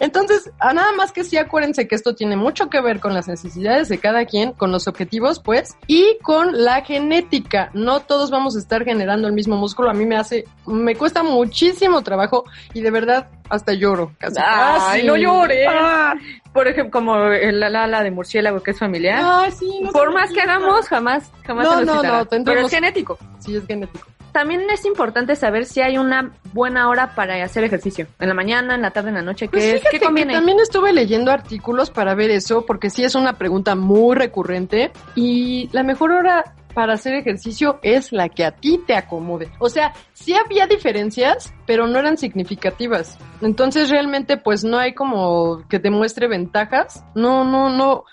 Entonces, 0.00 0.50
a 0.58 0.72
nada 0.74 0.92
más 0.92 1.12
que 1.12 1.24
sí 1.24 1.36
acuérdense 1.36 1.86
que 1.86 1.94
esto 1.94 2.14
tiene 2.14 2.36
mucho 2.36 2.68
que 2.68 2.80
ver 2.80 3.00
con 3.00 3.14
las 3.14 3.28
necesidades 3.28 3.88
de 3.88 3.98
cada 3.98 4.24
quien, 4.24 4.52
con 4.52 4.72
los 4.72 4.88
objetivos, 4.88 5.40
pues, 5.40 5.76
y 5.86 6.18
con 6.22 6.64
la 6.64 6.82
genética. 6.82 7.70
No 7.74 8.00
todos 8.00 8.30
vamos 8.30 8.56
a 8.56 8.58
estar 8.58 8.84
generando 8.84 9.28
el 9.28 9.34
mismo 9.34 9.56
músculo. 9.56 9.90
A 9.90 9.94
mí 9.94 10.04
me 10.04 10.16
hace, 10.16 10.44
me 10.66 10.96
cuesta 10.96 11.22
muchísimo 11.22 12.02
trabajo 12.02 12.44
y 12.72 12.80
de 12.80 12.90
verdad 12.90 13.28
hasta 13.48 13.72
lloro. 13.72 14.12
Casi. 14.18 14.36
Ay, 14.44 15.06
no 15.06 15.16
llores. 15.16 15.68
Ah. 15.70 16.14
Por 16.52 16.68
ejemplo, 16.68 16.92
como 16.92 17.16
la 17.16 17.84
ala 17.84 18.02
de 18.02 18.10
murciélago 18.10 18.62
que 18.62 18.72
es 18.72 18.78
familiar. 18.78 19.20
Ah, 19.22 19.48
sí, 19.50 19.82
Por 19.92 20.12
más 20.12 20.30
que 20.32 20.40
hagamos, 20.40 20.88
jamás, 20.88 21.30
jamás 21.44 21.64
no, 21.64 21.84
no, 21.84 22.02
no, 22.02 22.26
Pero 22.28 22.60
es 22.60 22.70
genético. 22.70 23.18
Sí, 23.38 23.56
es 23.56 23.66
genético. 23.66 24.06
También 24.34 24.68
es 24.68 24.84
importante 24.84 25.36
saber 25.36 25.64
si 25.64 25.80
hay 25.80 25.96
una 25.96 26.32
buena 26.52 26.88
hora 26.88 27.14
para 27.14 27.42
hacer 27.44 27.62
ejercicio. 27.62 28.08
En 28.18 28.26
la 28.28 28.34
mañana, 28.34 28.74
en 28.74 28.82
la 28.82 28.90
tarde, 28.90 29.10
en 29.10 29.14
la 29.14 29.22
noche. 29.22 29.48
Pues 29.48 29.62
¿Qué, 29.62 29.68
es? 29.70 29.78
fíjate 29.78 29.90
¿Qué 29.92 30.00
que 30.00 30.06
conviene? 30.06 30.34
también 30.34 30.58
estuve 30.58 30.92
leyendo 30.92 31.30
artículos 31.30 31.90
para 31.92 32.16
ver 32.16 32.32
eso, 32.32 32.66
porque 32.66 32.90
sí 32.90 33.04
es 33.04 33.14
una 33.14 33.34
pregunta 33.34 33.76
muy 33.76 34.16
recurrente. 34.16 34.90
Y 35.14 35.68
la 35.72 35.84
mejor 35.84 36.10
hora 36.10 36.52
para 36.74 36.94
hacer 36.94 37.14
ejercicio 37.14 37.78
es 37.82 38.10
la 38.10 38.28
que 38.28 38.44
a 38.44 38.50
ti 38.50 38.82
te 38.84 38.96
acomode. 38.96 39.52
O 39.60 39.68
sea, 39.68 39.94
sí 40.14 40.34
había 40.34 40.66
diferencias, 40.66 41.54
pero 41.64 41.86
no 41.86 42.00
eran 42.00 42.18
significativas. 42.18 43.16
Entonces 43.40 43.88
realmente 43.88 44.36
pues 44.36 44.64
no 44.64 44.78
hay 44.78 44.94
como 44.94 45.62
que 45.68 45.78
te 45.78 45.90
muestre 45.90 46.26
ventajas. 46.26 47.04
No, 47.14 47.44
no, 47.44 47.70
no. 47.70 48.04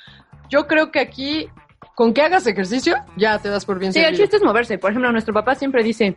Yo 0.50 0.68
creo 0.68 0.92
que 0.92 1.00
aquí 1.00 1.50
con 2.02 2.16
que 2.16 2.24
hagas 2.24 2.48
ejercicio 2.48 2.96
ya 3.16 3.38
te 3.38 3.48
das 3.50 3.64
por 3.64 3.78
bien 3.78 3.94
Sí, 3.94 4.00
el 4.00 4.06
servido. 4.06 4.24
chiste 4.24 4.38
es 4.38 4.44
moverse. 4.44 4.80
Por 4.80 4.90
ejemplo, 4.90 5.12
nuestro 5.12 5.36
papá 5.36 5.54
siempre 5.54 5.84
dice, 5.84 6.16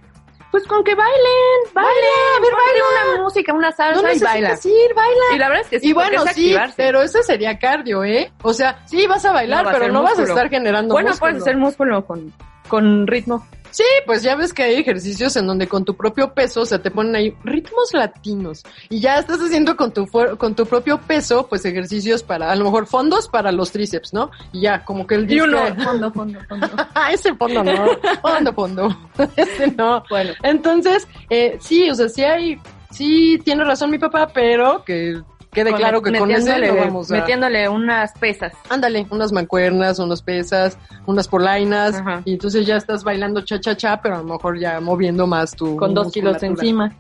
pues 0.51 0.67
con 0.67 0.83
que 0.83 0.95
bailen, 0.95 1.75
bailen, 1.75 1.93
a 1.93 2.41
ver, 2.41 2.53
baila. 2.53 3.13
una 3.13 3.23
música, 3.25 3.53
una 3.53 3.69
No 3.69 3.77
salsa 3.77 4.01
y 4.01 4.03
necesitas 4.05 4.33
baila. 4.33 4.55
ir, 4.65 4.95
baila. 4.95 5.25
Y 5.35 5.39
la 5.39 5.49
verdad 5.49 5.63
es 5.65 5.69
que 5.69 5.81
sí, 5.81 5.89
Y 5.89 5.93
bueno, 5.93 6.25
es 6.25 6.33
sí, 6.33 6.57
pero 6.75 7.03
ese 7.03 7.23
sería 7.23 7.59
cardio, 7.59 8.03
¿eh? 8.03 8.33
O 8.43 8.55
sea, 8.55 8.79
sí 8.87 9.07
vas 9.07 9.27
a 9.27 9.33
bailar, 9.33 9.59
No 9.59 9.65
va 9.65 9.71
a 9.71 9.73
pero 9.75 9.85
ser 9.85 9.93
no 9.93 10.03
vas 10.03 10.13
a 10.13 10.21
músculo. 10.23 10.35
estar 10.39 10.49
generando 10.51 10.95
Bueno, 10.95 11.09
músculo. 11.11 11.31
puedes 11.31 11.43
hacer 11.43 11.57
músculo 11.59 12.07
con, 12.07 12.33
con 12.69 13.07
ritmo. 13.07 13.47
Sí, 13.71 13.83
pues 14.07 14.23
ya 14.23 14.37
ves 14.37 14.53
que 14.55 14.63
hay 14.63 14.77
ejercicios 14.77 15.35
en 15.35 15.49
donde 15.49 15.67
con 15.67 15.85
tu 15.85 15.97
propio 15.97 16.33
peso, 16.33 16.61
o 16.61 16.65
sea, 16.67 16.81
te 16.81 16.93
ponen 16.93 17.17
ahí 17.17 17.35
ritmos 17.43 17.93
latinos 17.93 18.63
y 18.89 19.01
ya 19.01 19.19
estás 19.19 19.39
haciendo 19.41 19.77
con 19.77 19.93
tu 19.93 20.07
fuer- 20.07 20.37
con 20.39 20.55
tu 20.55 20.65
propio 20.65 21.01
peso, 21.01 21.49
pues 21.49 21.65
ejercicios 21.65 22.23
para, 22.23 22.53
a 22.53 22.55
lo 22.55 22.67
mejor 22.67 22.87
fondos 22.87 23.27
para 23.27 23.51
los 23.51 23.73
tríceps, 23.73 24.15
¿no? 24.15 24.31
Y 24.53 24.61
ya, 24.61 24.85
como 24.85 25.09
que 25.09 25.17
el 25.17 25.29
Y 25.33 25.41
uno, 25.41 25.59
fondo, 25.85 26.13
fondo, 26.13 26.39
fondo. 26.49 26.69
Ah, 26.95 27.13
ese 27.13 27.35
fondo 27.35 27.65
no, 27.65 27.87
fondo, 28.23 28.53
fondo, 28.55 28.97
ese 29.37 29.67
no. 29.73 30.05
Bueno, 30.09 30.31
Entonces, 30.45 31.09
eh, 31.29 31.59
sí, 31.61 31.91
o 31.91 31.97
sea, 31.97 32.09
sí 32.09 32.23
hay, 32.23 32.57
sí 32.93 33.41
tiene 33.45 33.65
razón 33.65 33.91
mi 33.91 33.99
papá, 33.99 34.29
pero 34.33 34.85
que 34.85 35.21
quede 35.55 35.71
con- 35.71 35.79
claro 35.79 36.03
que 36.03 36.13
con 36.13 36.29
metiéndole, 36.29 36.69
no 36.69 36.77
vamos 36.77 37.11
a... 37.11 37.15
metiéndole 37.15 37.69
unas 37.71 38.13
pesas. 38.19 38.53
Ándale, 38.69 39.07
unas 39.11 39.33
mancuernas, 39.33 39.99
unos 39.99 40.21
pesas, 40.21 40.77
unas 41.07 41.27
polainas, 41.29 41.95
Ajá. 41.95 42.21
y 42.27 42.35
entonces 42.35 42.67
ya 42.67 42.77
estás 42.77 43.03
bailando 43.05 43.41
cha 43.41 43.59
cha 43.59 43.75
cha, 43.77 44.03
pero 44.03 44.17
a 44.17 44.19
lo 44.19 44.25
mejor 44.25 44.59
ya 44.59 44.81
moviendo 44.81 45.27
más 45.27 45.53
tu 45.57 45.77
Con 45.77 45.95
dos 45.95 46.13
kilos 46.13 46.43
encima. 46.43 46.93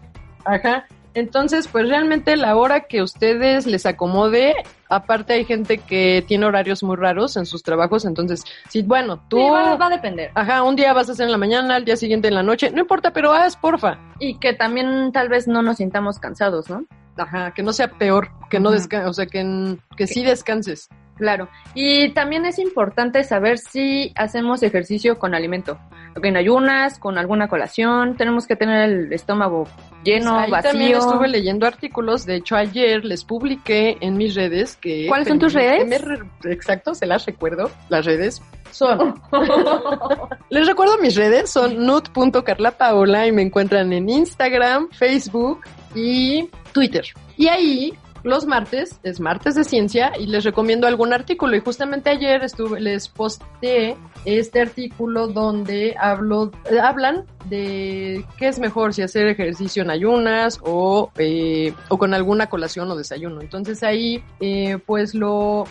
Ajá. 0.46 0.86
Entonces, 1.16 1.68
pues 1.68 1.88
realmente 1.88 2.36
la 2.36 2.56
hora 2.56 2.80
que 2.88 3.00
ustedes 3.00 3.66
les 3.68 3.86
acomode, 3.86 4.52
aparte 4.88 5.34
hay 5.34 5.44
gente 5.44 5.78
que 5.78 6.24
tiene 6.26 6.44
horarios 6.44 6.82
muy 6.82 6.96
raros 6.96 7.36
en 7.36 7.46
sus 7.46 7.62
trabajos, 7.62 8.04
entonces, 8.04 8.42
sí, 8.68 8.82
bueno, 8.82 9.22
tú, 9.28 9.36
Sí, 9.36 9.44
va, 9.44 9.76
va 9.76 9.86
a 9.86 9.90
depender. 9.90 10.32
ajá, 10.34 10.64
un 10.64 10.74
día 10.74 10.92
vas 10.92 11.08
a 11.08 11.12
hacer 11.12 11.26
en 11.26 11.30
la 11.30 11.38
mañana, 11.38 11.76
al 11.76 11.84
día 11.84 11.96
siguiente 11.96 12.26
en 12.26 12.34
la 12.34 12.42
noche, 12.42 12.72
no 12.72 12.80
importa, 12.80 13.12
pero 13.12 13.32
haz, 13.32 13.54
porfa. 13.56 13.96
Y 14.18 14.38
que 14.40 14.54
también 14.54 15.12
tal 15.12 15.28
vez 15.28 15.46
no 15.46 15.62
nos 15.62 15.76
sintamos 15.76 16.18
cansados, 16.18 16.68
¿no? 16.68 16.84
Ajá, 17.16 17.52
que 17.52 17.62
no 17.62 17.72
sea 17.72 17.88
peor, 17.88 18.30
que 18.50 18.58
no 18.60 18.70
descanses, 18.70 19.08
o 19.10 19.12
sea, 19.12 19.26
que, 19.26 19.76
que 19.96 20.06
sí 20.06 20.24
descanses. 20.24 20.88
Claro. 21.16 21.48
Y 21.76 22.08
también 22.12 22.44
es 22.44 22.58
importante 22.58 23.22
saber 23.22 23.58
si 23.58 24.12
hacemos 24.16 24.64
ejercicio 24.64 25.16
con 25.16 25.32
alimento. 25.32 25.78
En 26.20 26.36
ayunas, 26.36 26.98
con 26.98 27.18
alguna 27.18 27.46
colación, 27.46 28.16
tenemos 28.16 28.48
que 28.48 28.56
tener 28.56 28.88
el 28.90 29.12
estómago 29.12 29.68
lleno, 30.02 30.32
Pues 30.34 30.44
Ahí 30.46 30.50
vacío. 30.50 30.70
también 30.70 30.96
estuve 30.98 31.28
leyendo 31.28 31.66
artículos, 31.68 32.26
de 32.26 32.36
hecho 32.36 32.56
ayer 32.56 33.04
les 33.04 33.24
publiqué 33.24 33.96
en 34.00 34.16
mis 34.16 34.34
redes 34.34 34.76
que... 34.76 35.06
¿Cuáles 35.06 35.28
son 35.28 35.38
tus 35.38 35.52
redes? 35.52 35.86
Me- 35.86 36.50
Exacto, 36.52 36.94
se 36.96 37.06
las 37.06 37.24
recuerdo. 37.26 37.70
Las 37.90 38.06
redes 38.06 38.42
son... 38.72 39.20
les 40.50 40.66
recuerdo 40.66 40.98
mis 40.98 41.14
redes, 41.14 41.50
son 41.50 41.84
nut.carlapaola 41.86 43.26
y 43.26 43.32
me 43.32 43.42
encuentran 43.42 43.92
en 43.92 44.08
Instagram, 44.08 44.88
Facebook 44.90 45.60
y 45.94 46.48
Twitter. 46.72 47.04
Y 47.36 47.48
ahí... 47.48 47.92
Los 48.24 48.46
martes 48.46 49.00
es 49.02 49.20
martes 49.20 49.54
de 49.54 49.64
ciencia 49.64 50.12
y 50.18 50.26
les 50.26 50.44
recomiendo 50.44 50.86
algún 50.86 51.12
artículo. 51.12 51.56
Y 51.56 51.60
justamente 51.60 52.08
ayer 52.08 52.42
estuve, 52.42 52.80
les 52.80 53.06
posté 53.06 53.98
este 54.24 54.62
artículo 54.62 55.28
donde 55.28 55.94
hablo, 56.00 56.50
hablan 56.82 57.26
de 57.50 58.24
qué 58.38 58.48
es 58.48 58.58
mejor 58.58 58.94
si 58.94 59.02
hacer 59.02 59.26
ejercicio 59.26 59.82
en 59.82 59.90
ayunas 59.90 60.58
o, 60.62 61.10
eh, 61.18 61.74
o 61.90 61.98
con 61.98 62.14
alguna 62.14 62.46
colación 62.46 62.90
o 62.90 62.96
desayuno. 62.96 63.42
Entonces 63.42 63.82
ahí, 63.82 64.24
eh, 64.40 64.78
pues 64.86 65.14
lo, 65.14 65.64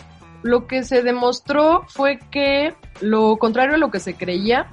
lo 0.44 0.68
que 0.68 0.84
se 0.84 1.02
demostró 1.02 1.82
fue 1.88 2.20
que 2.30 2.74
lo 3.00 3.36
contrario 3.38 3.74
a 3.74 3.78
lo 3.78 3.90
que 3.90 3.98
se 3.98 4.14
creía, 4.14 4.68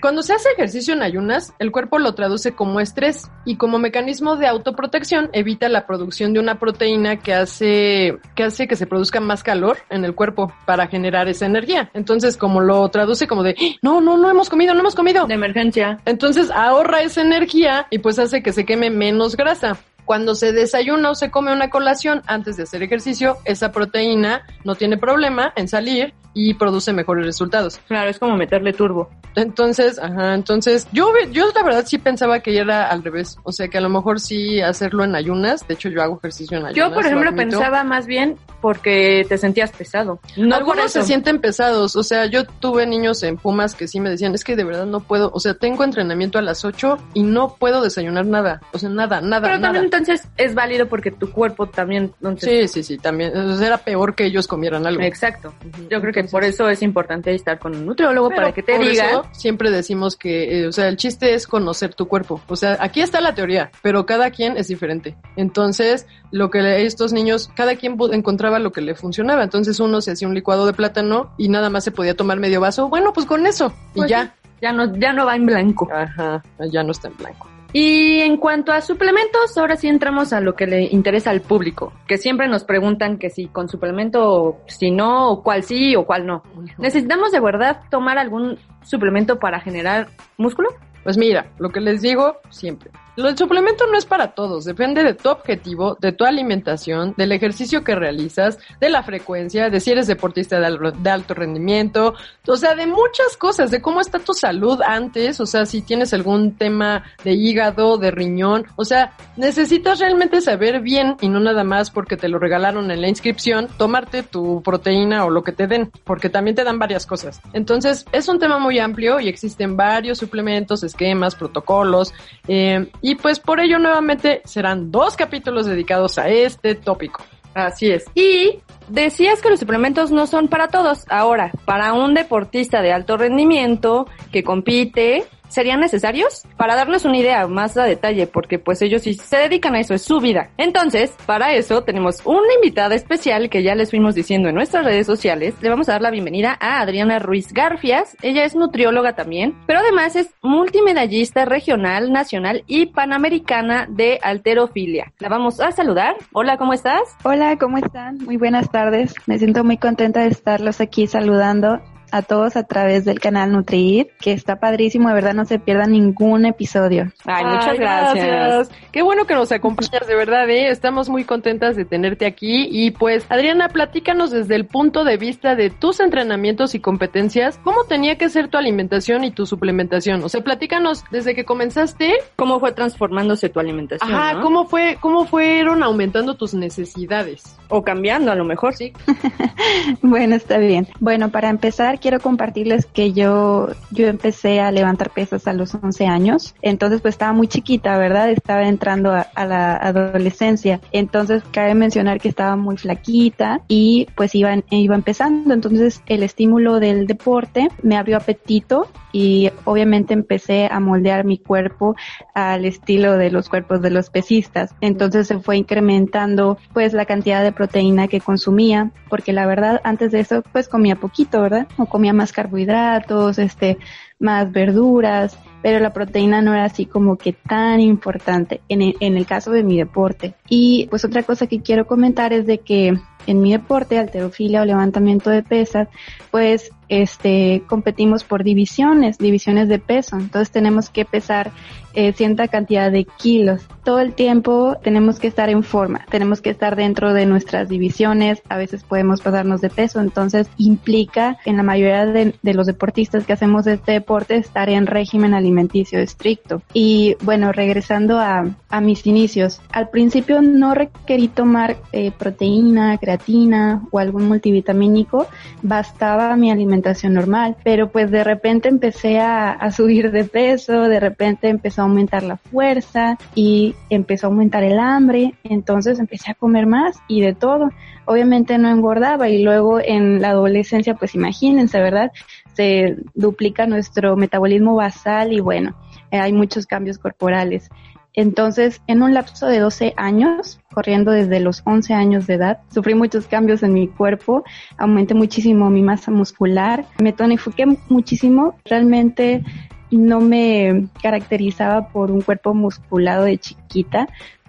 cuando 0.00 0.22
se 0.22 0.32
hace 0.34 0.48
ejercicio 0.50 0.94
en 0.94 1.02
ayunas, 1.02 1.54
el 1.58 1.70
cuerpo 1.72 1.98
lo 1.98 2.14
traduce 2.14 2.52
como 2.54 2.80
estrés 2.80 3.30
y 3.44 3.56
como 3.56 3.78
mecanismo 3.78 4.36
de 4.36 4.46
autoprotección 4.46 5.30
evita 5.32 5.68
la 5.68 5.86
producción 5.86 6.32
de 6.32 6.40
una 6.40 6.58
proteína 6.58 7.16
que 7.18 7.34
hace 7.34 8.18
que 8.34 8.44
hace 8.44 8.68
que 8.68 8.76
se 8.76 8.86
produzca 8.86 9.20
más 9.20 9.42
calor 9.42 9.78
en 9.90 10.04
el 10.04 10.14
cuerpo 10.14 10.52
para 10.66 10.86
generar 10.88 11.28
esa 11.28 11.46
energía. 11.46 11.90
Entonces, 11.94 12.36
como 12.36 12.60
lo 12.60 12.88
traduce 12.88 13.26
como 13.26 13.42
de, 13.42 13.54
"¡Ah! 13.58 13.76
no, 13.82 14.00
no, 14.00 14.16
no 14.16 14.30
hemos 14.30 14.50
comido, 14.50 14.74
no 14.74 14.80
hemos 14.80 14.94
comido. 14.94 15.26
De 15.26 15.34
emergencia. 15.34 15.98
Entonces 16.04 16.50
ahorra 16.50 17.02
esa 17.02 17.22
energía 17.22 17.86
y 17.90 17.98
pues 17.98 18.18
hace 18.18 18.42
que 18.42 18.52
se 18.52 18.64
queme 18.64 18.90
menos 18.90 19.36
grasa. 19.36 19.76
Cuando 20.04 20.34
se 20.34 20.52
desayuna 20.52 21.10
o 21.10 21.14
se 21.14 21.30
come 21.30 21.52
una 21.52 21.70
colación 21.70 22.22
antes 22.26 22.56
de 22.56 22.64
hacer 22.64 22.82
ejercicio, 22.82 23.36
esa 23.44 23.70
proteína 23.70 24.42
no 24.64 24.74
tiene 24.74 24.98
problema 24.98 25.52
en 25.54 25.68
salir 25.68 26.12
y 26.34 26.54
produce 26.54 26.92
mejores 26.92 27.24
resultados. 27.24 27.78
Claro, 27.86 28.10
es 28.10 28.18
como 28.18 28.36
meterle 28.36 28.72
turbo. 28.72 29.10
Entonces, 29.34 29.98
ajá, 29.98 30.34
entonces 30.34 30.86
yo, 30.92 31.12
yo 31.30 31.46
la 31.54 31.62
verdad 31.62 31.84
sí 31.86 31.98
pensaba 31.98 32.40
que 32.40 32.56
era 32.56 32.88
al 32.88 33.02
revés. 33.02 33.38
O 33.42 33.52
sea, 33.52 33.68
que 33.68 33.78
a 33.78 33.80
lo 33.80 33.88
mejor 33.88 34.20
sí 34.20 34.60
hacerlo 34.60 35.04
en 35.04 35.14
ayunas. 35.14 35.66
De 35.66 35.74
hecho, 35.74 35.88
yo 35.88 36.02
hago 36.02 36.18
ejercicio 36.18 36.58
en 36.58 36.66
ayunas. 36.66 36.76
Yo, 36.76 36.94
por 36.94 37.04
lo 37.04 37.08
ejemplo, 37.08 37.34
pensaba 37.34 37.84
más 37.84 38.06
bien 38.06 38.36
porque 38.62 39.26
te 39.28 39.36
sentías 39.36 39.72
pesado. 39.72 40.20
No 40.36 40.54
Algunos 40.54 40.92
se 40.92 41.02
sienten 41.02 41.40
pesados, 41.40 41.96
o 41.96 42.02
sea, 42.02 42.26
yo 42.26 42.46
tuve 42.46 42.86
niños 42.86 43.22
en 43.24 43.36
Pumas 43.36 43.74
que 43.74 43.88
sí 43.88 43.98
me 43.98 44.08
decían, 44.08 44.34
es 44.34 44.44
que 44.44 44.56
de 44.56 44.64
verdad 44.64 44.86
no 44.86 45.00
puedo, 45.00 45.30
o 45.34 45.40
sea, 45.40 45.54
tengo 45.54 45.82
entrenamiento 45.82 46.38
a 46.38 46.42
las 46.42 46.64
8 46.64 46.96
y 47.12 47.24
no 47.24 47.56
puedo 47.56 47.82
desayunar 47.82 48.24
nada, 48.24 48.62
o 48.72 48.78
sea, 48.78 48.88
nada, 48.88 49.20
nada, 49.20 49.42
Pero 49.42 49.54
nada. 49.56 49.62
también 49.62 49.84
entonces 49.84 50.28
es 50.36 50.54
válido 50.54 50.86
porque 50.86 51.10
tu 51.10 51.30
cuerpo 51.32 51.66
también... 51.66 52.14
Entonces, 52.22 52.70
Sí, 52.70 52.82
sí, 52.82 52.94
sí, 52.94 52.98
también, 52.98 53.36
o 53.36 53.56
sea, 53.56 53.66
era 53.66 53.78
peor 53.78 54.14
que 54.14 54.24
ellos 54.26 54.46
comieran 54.46 54.86
algo. 54.86 55.02
Exacto. 55.02 55.52
Yo 55.90 56.00
creo 56.00 56.12
que 56.12 56.24
por 56.24 56.44
eso 56.44 56.68
es 56.68 56.82
importante 56.82 57.34
estar 57.34 57.58
con 57.58 57.74
un 57.74 57.84
nutriólogo 57.84 58.28
Pero 58.28 58.40
para 58.40 58.52
que 58.52 58.62
te 58.62 58.78
diga. 58.78 59.21
Siempre 59.32 59.70
decimos 59.70 60.16
que, 60.16 60.60
eh, 60.60 60.66
o 60.66 60.72
sea, 60.72 60.88
el 60.88 60.96
chiste 60.96 61.34
es 61.34 61.46
conocer 61.46 61.94
tu 61.94 62.08
cuerpo. 62.08 62.40
O 62.48 62.56
sea, 62.56 62.76
aquí 62.80 63.00
está 63.00 63.20
la 63.20 63.34
teoría, 63.34 63.70
pero 63.82 64.06
cada 64.06 64.30
quien 64.30 64.56
es 64.56 64.68
diferente. 64.68 65.16
Entonces, 65.36 66.06
lo 66.30 66.50
que 66.50 66.84
estos 66.84 67.12
niños, 67.12 67.50
cada 67.54 67.76
quien 67.76 67.96
encontraba 68.12 68.58
lo 68.58 68.72
que 68.72 68.80
le 68.80 68.94
funcionaba. 68.94 69.42
Entonces, 69.42 69.80
uno 69.80 70.00
se 70.00 70.12
hacía 70.12 70.28
un 70.28 70.34
licuado 70.34 70.66
de 70.66 70.72
plátano 70.72 71.34
y 71.38 71.48
nada 71.48 71.70
más 71.70 71.84
se 71.84 71.90
podía 71.90 72.16
tomar 72.16 72.38
medio 72.38 72.60
vaso. 72.60 72.88
Bueno, 72.88 73.12
pues 73.12 73.26
con 73.26 73.46
eso. 73.46 73.72
Pues 73.94 74.08
y 74.08 74.10
ya. 74.10 74.34
Ya 74.60 74.72
no, 74.72 74.96
ya 74.96 75.12
no 75.12 75.26
va 75.26 75.34
en 75.34 75.46
blanco. 75.46 75.88
Ajá, 75.92 76.42
ya 76.70 76.84
no 76.84 76.92
está 76.92 77.08
en 77.08 77.16
blanco. 77.16 77.48
Y 77.72 78.20
en 78.20 78.36
cuanto 78.36 78.70
a 78.70 78.82
suplementos, 78.82 79.56
ahora 79.56 79.76
sí 79.76 79.88
entramos 79.88 80.34
a 80.34 80.40
lo 80.40 80.54
que 80.54 80.66
le 80.66 80.82
interesa 80.82 81.30
al 81.30 81.40
público, 81.40 81.92
que 82.06 82.18
siempre 82.18 82.46
nos 82.46 82.64
preguntan 82.64 83.16
que 83.16 83.30
si 83.30 83.46
con 83.46 83.68
suplemento, 83.68 84.58
si 84.66 84.90
no, 84.90 85.30
o 85.30 85.42
cuál 85.42 85.62
sí 85.62 85.96
o 85.96 86.04
cuál 86.04 86.26
no. 86.26 86.42
¿Necesitamos 86.76 87.32
de 87.32 87.40
verdad 87.40 87.80
tomar 87.90 88.18
algún 88.18 88.58
suplemento 88.84 89.38
para 89.38 89.60
generar 89.60 90.08
músculo? 90.36 90.68
Pues 91.02 91.18
mira, 91.18 91.46
lo 91.58 91.70
que 91.70 91.80
les 91.80 92.00
digo 92.02 92.40
siempre. 92.50 92.90
Lo- 93.16 93.28
El 93.28 93.36
suplemento 93.38 93.86
no 93.90 93.98
es 93.98 94.06
para 94.06 94.28
todos, 94.34 94.64
depende 94.64 95.02
de 95.04 95.14
tu 95.14 95.28
objetivo, 95.28 95.96
de 96.00 96.12
tu 96.12 96.24
alimentación, 96.24 97.14
del 97.16 97.32
ejercicio 97.32 97.84
que 97.84 97.94
realizas, 97.94 98.58
de 98.80 98.88
la 98.90 99.02
frecuencia, 99.02 99.68
de 99.70 99.80
si 99.80 99.90
eres 99.90 100.06
deportista 100.06 100.58
de 100.60 101.10
alto 101.10 101.34
rendimiento, 101.34 102.14
o 102.46 102.56
sea, 102.56 102.74
de 102.74 102.86
muchas 102.86 103.36
cosas, 103.38 103.70
de 103.70 103.80
cómo 103.82 104.00
está 104.00 104.18
tu 104.18 104.32
salud 104.34 104.80
antes, 104.86 105.40
o 105.40 105.46
sea, 105.46 105.66
si 105.66 105.82
tienes 105.82 106.12
algún 106.14 106.56
tema 106.56 107.04
de 107.24 107.32
hígado, 107.34 107.98
de 107.98 108.10
riñón, 108.10 108.66
o 108.76 108.84
sea, 108.84 109.12
necesitas 109.36 109.98
realmente 109.98 110.40
saber 110.40 110.80
bien 110.80 111.16
y 111.20 111.28
no 111.28 111.40
nada 111.40 111.64
más 111.64 111.90
porque 111.90 112.16
te 112.16 112.28
lo 112.28 112.38
regalaron 112.38 112.90
en 112.90 113.00
la 113.00 113.08
inscripción, 113.08 113.68
tomarte 113.76 114.22
tu 114.22 114.62
proteína 114.62 115.24
o 115.24 115.30
lo 115.30 115.42
que 115.42 115.52
te 115.52 115.66
den, 115.66 115.90
porque 116.04 116.28
también 116.30 116.56
te 116.56 116.64
dan 116.64 116.78
varias 116.78 117.06
cosas. 117.06 117.40
Entonces, 117.52 118.04
es 118.12 118.28
un 118.28 118.38
tema 118.38 118.58
muy 118.58 118.78
amplio 118.78 119.20
y 119.20 119.28
existen 119.28 119.76
varios 119.76 120.18
suplementos, 120.18 120.82
esquemas, 120.82 121.34
protocolos, 121.34 122.12
eh, 122.48 122.88
y 123.02 123.16
pues 123.16 123.40
por 123.40 123.60
ello 123.60 123.78
nuevamente 123.78 124.40
serán 124.44 124.90
dos 124.90 125.16
capítulos 125.16 125.66
dedicados 125.66 126.18
a 126.18 126.28
este 126.28 126.74
tópico. 126.76 127.22
Así 127.52 127.90
es. 127.90 128.04
Y 128.14 128.60
decías 128.88 129.42
que 129.42 129.50
los 129.50 129.60
suplementos 129.60 130.10
no 130.10 130.26
son 130.26 130.48
para 130.48 130.68
todos. 130.68 131.04
Ahora, 131.10 131.52
para 131.66 131.92
un 131.92 132.14
deportista 132.14 132.80
de 132.80 132.92
alto 132.92 133.16
rendimiento 133.16 134.06
que 134.30 134.42
compite, 134.42 135.24
serían 135.52 135.80
necesarios 135.80 136.42
para 136.56 136.74
darnos 136.74 137.04
una 137.04 137.18
idea 137.18 137.46
más 137.46 137.76
a 137.76 137.84
detalle, 137.84 138.26
porque 138.26 138.58
pues 138.58 138.82
ellos 138.82 139.02
sí 139.02 139.14
se 139.14 139.36
dedican 139.36 139.74
a 139.74 139.80
eso, 139.80 139.94
es 139.94 140.02
su 140.02 140.20
vida. 140.20 140.50
Entonces, 140.56 141.14
para 141.26 141.52
eso 141.54 141.82
tenemos 141.82 142.20
una 142.24 142.54
invitada 142.54 142.94
especial 142.94 143.50
que 143.50 143.62
ya 143.62 143.74
les 143.74 143.90
fuimos 143.90 144.14
diciendo 144.14 144.48
en 144.48 144.54
nuestras 144.54 144.84
redes 144.84 145.06
sociales. 145.06 145.54
Le 145.60 145.68
vamos 145.68 145.88
a 145.88 145.92
dar 145.92 146.02
la 146.02 146.10
bienvenida 146.10 146.56
a 146.60 146.80
Adriana 146.80 147.18
Ruiz 147.18 147.52
Garfias. 147.52 148.16
Ella 148.22 148.44
es 148.44 148.54
nutrióloga 148.54 149.14
también, 149.14 149.54
pero 149.66 149.80
además 149.80 150.16
es 150.16 150.30
multimedallista 150.42 151.44
regional, 151.44 152.12
nacional 152.12 152.64
y 152.66 152.86
panamericana 152.86 153.86
de 153.88 154.18
alterofilia. 154.22 155.12
La 155.18 155.28
vamos 155.28 155.60
a 155.60 155.72
saludar. 155.72 156.16
Hola, 156.32 156.56
¿cómo 156.56 156.72
estás? 156.72 157.02
Hola, 157.24 157.56
¿cómo 157.58 157.78
están? 157.78 158.18
Muy 158.18 158.36
buenas 158.36 158.70
tardes. 158.70 159.14
Me 159.26 159.38
siento 159.38 159.64
muy 159.64 159.76
contenta 159.76 160.20
de 160.20 160.28
estarlos 160.28 160.80
aquí 160.80 161.06
saludando 161.06 161.80
a 162.12 162.22
todos 162.22 162.56
a 162.56 162.64
través 162.64 163.04
del 163.04 163.18
canal 163.18 163.50
NutriIt, 163.50 164.08
que 164.20 164.32
está 164.32 164.60
padrísimo, 164.60 165.08
de 165.08 165.14
verdad 165.14 165.34
no 165.34 165.44
se 165.44 165.58
pierda 165.58 165.86
ningún 165.86 166.44
episodio. 166.44 167.12
Ay, 167.24 167.44
muchas 167.44 167.78
gracias. 167.78 168.70
Qué 168.92 169.02
bueno 169.02 169.24
que 169.24 169.34
nos 169.34 169.50
acompañas, 169.50 170.06
de 170.06 170.14
verdad, 170.14 170.48
¿eh? 170.48 170.68
estamos 170.68 171.08
muy 171.08 171.24
contentas 171.24 171.74
de 171.74 171.84
tenerte 171.84 172.26
aquí 172.26 172.68
y 172.70 172.90
pues 172.90 173.26
Adriana, 173.30 173.68
platícanos 173.68 174.30
desde 174.30 174.54
el 174.54 174.66
punto 174.66 175.04
de 175.04 175.16
vista 175.16 175.56
de 175.56 175.70
tus 175.70 176.00
entrenamientos 176.00 176.74
y 176.74 176.80
competencias, 176.80 177.58
¿cómo 177.64 177.84
tenía 177.84 178.18
que 178.18 178.28
ser 178.28 178.48
tu 178.48 178.58
alimentación 178.58 179.24
y 179.24 179.30
tu 179.30 179.46
suplementación? 179.46 180.22
O 180.22 180.28
sea, 180.28 180.42
platícanos 180.42 181.04
desde 181.10 181.34
que 181.34 181.44
comenzaste, 181.44 182.14
¿cómo 182.36 182.60
fue 182.60 182.72
transformándose 182.72 183.48
tu 183.48 183.58
alimentación? 183.58 184.12
Ajá, 184.12 184.40
¿cómo 184.40 184.66
fue 184.66 184.98
cómo 185.00 185.24
fueron 185.24 185.82
aumentando 185.82 186.34
tus 186.34 186.54
necesidades 186.54 187.58
o 187.72 187.82
cambiando 187.82 188.30
a 188.30 188.34
lo 188.34 188.44
mejor, 188.44 188.74
sí. 188.74 188.92
bueno, 190.02 190.36
está 190.36 190.58
bien. 190.58 190.86
Bueno, 191.00 191.30
para 191.30 191.48
empezar 191.48 191.98
quiero 192.02 192.20
compartirles 192.20 192.84
que 192.86 193.12
yo, 193.12 193.68
yo 193.92 194.08
empecé 194.08 194.60
a 194.60 194.72
levantar 194.72 195.10
pesas 195.10 195.46
a 195.46 195.52
los 195.52 195.74
11 195.74 196.06
años. 196.06 196.54
Entonces, 196.60 197.00
pues 197.00 197.14
estaba 197.14 197.32
muy 197.32 197.46
chiquita, 197.46 197.96
¿verdad? 197.96 198.30
Estaba 198.30 198.68
entrando 198.68 199.12
a, 199.12 199.46
la 199.46 199.76
adolescencia. 199.76 200.80
Entonces, 200.90 201.42
cabe 201.52 201.74
mencionar 201.74 202.20
que 202.20 202.28
estaba 202.28 202.56
muy 202.56 202.76
flaquita 202.76 203.60
y 203.68 204.08
pues 204.16 204.34
iba, 204.34 204.54
iba 204.70 204.94
empezando. 204.94 205.54
Entonces, 205.54 206.02
el 206.06 206.22
estímulo 206.24 206.80
del 206.80 207.06
deporte 207.06 207.68
me 207.82 207.96
abrió 207.96 208.16
apetito 208.16 208.88
y 209.12 209.50
obviamente 209.64 210.14
empecé 210.14 210.66
a 210.70 210.80
moldear 210.80 211.24
mi 211.24 211.38
cuerpo 211.38 211.94
al 212.34 212.64
estilo 212.64 213.16
de 213.16 213.30
los 213.30 213.48
cuerpos 213.48 213.82
de 213.82 213.90
los 213.90 214.10
pesistas. 214.10 214.74
Entonces 214.80 215.28
se 215.28 215.38
fue 215.38 215.58
incrementando 215.58 216.58
pues 216.72 216.94
la 216.94 217.04
cantidad 217.04 217.42
de 217.42 217.52
proteína 217.52 218.08
que 218.08 218.20
consumía, 218.20 218.90
porque 219.08 219.32
la 219.32 219.46
verdad 219.46 219.80
antes 219.84 220.12
de 220.12 220.20
eso 220.20 220.42
pues 220.52 220.68
comía 220.68 220.96
poquito, 220.96 221.42
¿verdad? 221.42 221.68
Comía 221.92 222.14
más 222.14 222.32
carbohidratos, 222.32 223.38
este, 223.38 223.76
más 224.18 224.50
verduras, 224.50 225.38
pero 225.62 225.78
la 225.78 225.92
proteína 225.92 226.42
no 226.42 226.52
era 226.52 226.64
así 226.64 226.86
como 226.86 227.16
que 227.16 227.32
tan 227.32 227.80
importante 227.80 228.60
en 228.68 228.82
el, 228.82 228.96
en 229.00 229.16
el 229.16 229.26
caso 229.26 229.50
de 229.52 229.62
mi 229.62 229.78
deporte. 229.78 230.34
Y 230.48 230.86
pues 230.90 231.04
otra 231.04 231.22
cosa 231.22 231.46
que 231.46 231.62
quiero 231.62 231.86
comentar 231.86 232.32
es 232.32 232.46
de 232.46 232.58
que 232.58 232.98
en 233.26 233.40
mi 233.40 233.52
deporte, 233.52 233.98
alterofilia 233.98 234.62
o 234.62 234.64
levantamiento 234.64 235.30
de 235.30 235.42
pesas, 235.42 235.88
pues 236.30 236.70
este 236.88 237.62
competimos 237.68 238.24
por 238.24 238.44
divisiones, 238.44 239.18
divisiones 239.18 239.68
de 239.68 239.78
peso. 239.78 240.16
Entonces 240.16 240.50
tenemos 240.50 240.90
que 240.90 241.04
pesar 241.04 241.52
eh, 241.94 242.12
cierta 242.12 242.48
cantidad 242.48 242.90
de 242.90 243.04
kilos. 243.04 243.66
Todo 243.84 244.00
el 244.00 244.14
tiempo 244.14 244.76
tenemos 244.82 245.18
que 245.18 245.26
estar 245.26 245.50
en 245.50 245.62
forma, 245.62 246.06
tenemos 246.10 246.40
que 246.40 246.50
estar 246.50 246.76
dentro 246.76 247.12
de 247.12 247.26
nuestras 247.26 247.68
divisiones, 247.68 248.42
a 248.48 248.56
veces 248.56 248.82
podemos 248.84 249.20
pasarnos 249.20 249.60
de 249.60 249.68
peso, 249.68 250.00
entonces 250.00 250.48
implica 250.56 251.38
en 251.44 251.56
la 251.56 251.62
mayoría 251.62 252.06
de, 252.06 252.34
los 252.42 252.66
deportistas 252.66 253.26
que 253.26 253.32
hacemos 253.32 253.66
este 253.66 253.92
deporte 253.92 254.36
estar 254.36 254.68
en 254.68 254.86
régimen 254.86 255.34
alimenticio 255.52 256.00
estricto. 256.00 256.62
Y 256.72 257.16
bueno, 257.22 257.52
regresando 257.52 258.18
a, 258.18 258.46
a 258.70 258.80
mis 258.80 259.06
inicios, 259.06 259.60
al 259.70 259.90
principio 259.90 260.40
no 260.40 260.74
requerí 260.74 261.28
tomar 261.28 261.76
eh, 261.92 262.10
proteína, 262.16 262.96
creatina 262.96 263.82
o 263.90 263.98
algún 263.98 264.26
multivitamínico, 264.28 265.26
bastaba 265.62 266.34
mi 266.36 266.50
alimentación 266.50 267.12
normal, 267.12 267.56
pero 267.62 267.90
pues 267.90 268.10
de 268.10 268.24
repente 268.24 268.68
empecé 268.68 269.20
a, 269.20 269.50
a 269.50 269.70
subir 269.70 270.10
de 270.10 270.24
peso, 270.24 270.88
de 270.88 271.00
repente 271.00 271.48
empezó 271.48 271.82
a 271.82 271.84
aumentar 271.84 272.22
la 272.22 272.38
fuerza 272.38 273.18
y 273.34 273.74
empezó 273.90 274.26
a 274.26 274.30
aumentar 274.30 274.64
el 274.64 274.78
hambre, 274.78 275.34
entonces 275.44 275.98
empecé 275.98 276.30
a 276.30 276.34
comer 276.34 276.66
más 276.66 276.96
y 277.08 277.20
de 277.20 277.34
todo. 277.34 277.70
Obviamente 278.04 278.58
no 278.58 278.68
engordaba 278.68 279.28
y 279.28 279.42
luego 279.44 279.78
en 279.78 280.20
la 280.20 280.30
adolescencia, 280.30 280.94
pues 280.94 281.14
imagínense, 281.14 281.78
¿verdad? 281.80 282.10
Se 282.54 282.96
duplica 283.14 283.66
nuestro 283.66 284.16
metabolismo 284.16 284.74
basal 284.74 285.32
y 285.32 285.40
bueno, 285.40 285.74
eh, 286.10 286.18
hay 286.18 286.32
muchos 286.32 286.66
cambios 286.66 286.98
corporales. 286.98 287.70
Entonces, 288.14 288.82
en 288.86 289.02
un 289.02 289.14
lapso 289.14 289.46
de 289.46 289.58
12 289.58 289.94
años, 289.96 290.60
corriendo 290.74 291.12
desde 291.12 291.40
los 291.40 291.62
11 291.64 291.94
años 291.94 292.26
de 292.26 292.34
edad, 292.34 292.60
sufrí 292.70 292.94
muchos 292.94 293.26
cambios 293.26 293.62
en 293.62 293.72
mi 293.72 293.88
cuerpo, 293.88 294.44
aumenté 294.76 295.14
muchísimo 295.14 295.70
mi 295.70 295.82
masa 295.82 296.10
muscular, 296.10 296.84
me 296.98 297.14
tonifiqué 297.14 297.64
muchísimo, 297.88 298.58
realmente 298.66 299.42
no 299.90 300.20
me 300.20 300.88
caracterizaba 301.02 301.88
por 301.88 302.10
un 302.10 302.20
cuerpo 302.20 302.52
musculado 302.52 303.24
de 303.24 303.38
chiquita, 303.38 304.08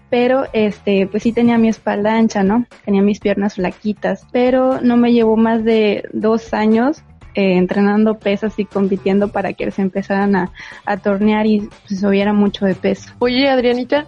pero 0.09 0.45
este, 0.53 1.07
pues 1.07 1.23
sí 1.23 1.31
tenía 1.31 1.57
mi 1.57 1.69
espalda 1.69 2.15
ancha, 2.15 2.43
¿no? 2.43 2.65
Tenía 2.85 3.01
mis 3.01 3.19
piernas 3.19 3.55
flaquitas, 3.55 4.27
pero 4.31 4.79
no 4.81 4.95
me 4.97 5.11
llevó 5.11 5.37
más 5.37 5.63
de 5.63 6.07
dos 6.13 6.53
años 6.53 7.01
eh, 7.35 7.57
entrenando 7.57 8.19
pesas 8.19 8.57
y 8.59 8.65
compitiendo 8.65 9.27
para 9.27 9.53
que 9.53 9.71
se 9.71 9.81
empezaran 9.81 10.35
a, 10.35 10.51
a 10.85 10.97
tornear 10.97 11.45
y 11.45 11.69
se 11.85 11.95
subiera 11.97 12.33
mucho 12.33 12.65
de 12.65 12.75
peso. 12.75 13.11
Oye, 13.19 13.49
Adrianita, 13.49 14.07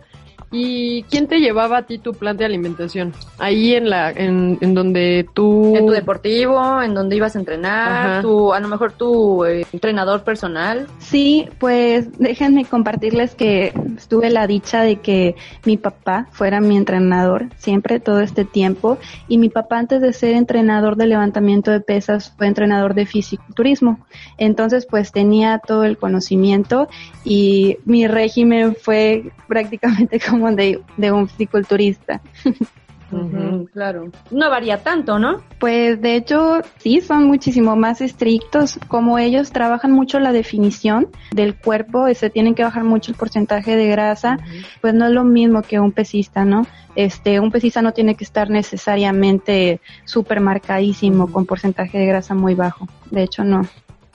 ¿Y 0.51 1.03
quién 1.03 1.27
te 1.27 1.39
llevaba 1.39 1.79
a 1.79 1.81
ti 1.83 1.97
tu 1.97 2.13
plan 2.13 2.37
de 2.37 2.45
alimentación? 2.45 3.13
Ahí 3.37 3.73
en 3.73 3.89
la, 3.89 4.11
en, 4.11 4.57
en 4.61 4.73
donde 4.73 5.27
tú... 5.33 5.75
En 5.75 5.85
tu 5.85 5.91
deportivo, 5.91 6.81
en 6.81 6.93
donde 6.93 7.15
ibas 7.15 7.35
a 7.35 7.39
entrenar, 7.39 8.21
tu, 8.21 8.53
a 8.53 8.59
lo 8.59 8.67
mejor 8.67 8.93
tu 8.93 9.45
eh, 9.45 9.65
entrenador 9.73 10.23
personal. 10.23 10.87
Sí, 10.99 11.47
pues 11.59 12.17
déjenme 12.19 12.65
compartirles 12.65 13.35
que 13.35 13.73
tuve 14.07 14.29
la 14.29 14.47
dicha 14.47 14.81
de 14.81 14.97
que 14.97 15.35
mi 15.65 15.77
papá 15.77 16.27
fuera 16.31 16.61
mi 16.61 16.77
entrenador 16.77 17.47
siempre 17.57 17.99
todo 17.99 18.21
este 18.21 18.45
tiempo 18.45 18.97
y 19.27 19.37
mi 19.37 19.49
papá 19.49 19.79
antes 19.79 20.01
de 20.01 20.13
ser 20.13 20.35
entrenador 20.35 20.95
de 20.95 21.07
levantamiento 21.07 21.71
de 21.71 21.81
pesas 21.81 22.33
fue 22.37 22.47
entrenador 22.47 22.93
de 22.93 23.05
fisiculturismo. 23.05 24.05
Entonces 24.37 24.85
pues 24.89 25.11
tenía 25.11 25.59
todo 25.59 25.83
el 25.83 25.97
conocimiento 25.97 26.87
y 27.23 27.77
mi 27.85 28.07
régimen 28.07 28.75
fue 28.75 29.31
prácticamente 29.47 30.19
como 30.19 30.34
de, 30.55 31.11
un 31.11 31.27
fisiculturista. 31.27 32.21
claro. 33.73 34.11
No 34.31 34.49
varía 34.49 34.83
tanto, 34.83 35.19
¿no? 35.19 35.41
Pues 35.59 36.01
de 36.01 36.15
hecho 36.15 36.61
sí, 36.77 37.01
son 37.01 37.25
muchísimo 37.25 37.75
más 37.75 38.01
estrictos. 38.01 38.79
Como 38.87 39.17
ellos 39.17 39.51
trabajan 39.51 39.91
mucho 39.91 40.19
la 40.19 40.31
definición 40.31 41.07
del 41.31 41.55
cuerpo, 41.55 42.07
se 42.13 42.29
tienen 42.29 42.55
que 42.55 42.63
bajar 42.63 42.83
mucho 42.83 43.11
el 43.11 43.17
porcentaje 43.17 43.75
de 43.75 43.87
grasa, 43.87 44.37
pues 44.81 44.93
no 44.93 45.05
es 45.05 45.11
lo 45.11 45.23
mismo 45.23 45.61
que 45.61 45.79
un 45.79 45.91
pesista, 45.91 46.45
¿no? 46.45 46.65
Este, 46.95 47.39
un 47.39 47.51
pesista 47.51 47.81
no 47.81 47.93
tiene 47.93 48.15
que 48.15 48.23
estar 48.23 48.49
necesariamente 48.49 49.81
súper 50.05 50.39
marcadísimo 50.39 51.31
con 51.31 51.45
porcentaje 51.45 51.97
de 51.97 52.05
grasa 52.05 52.33
muy 52.33 52.55
bajo. 52.55 52.87
De 53.11 53.23
hecho, 53.23 53.43
no. 53.43 53.61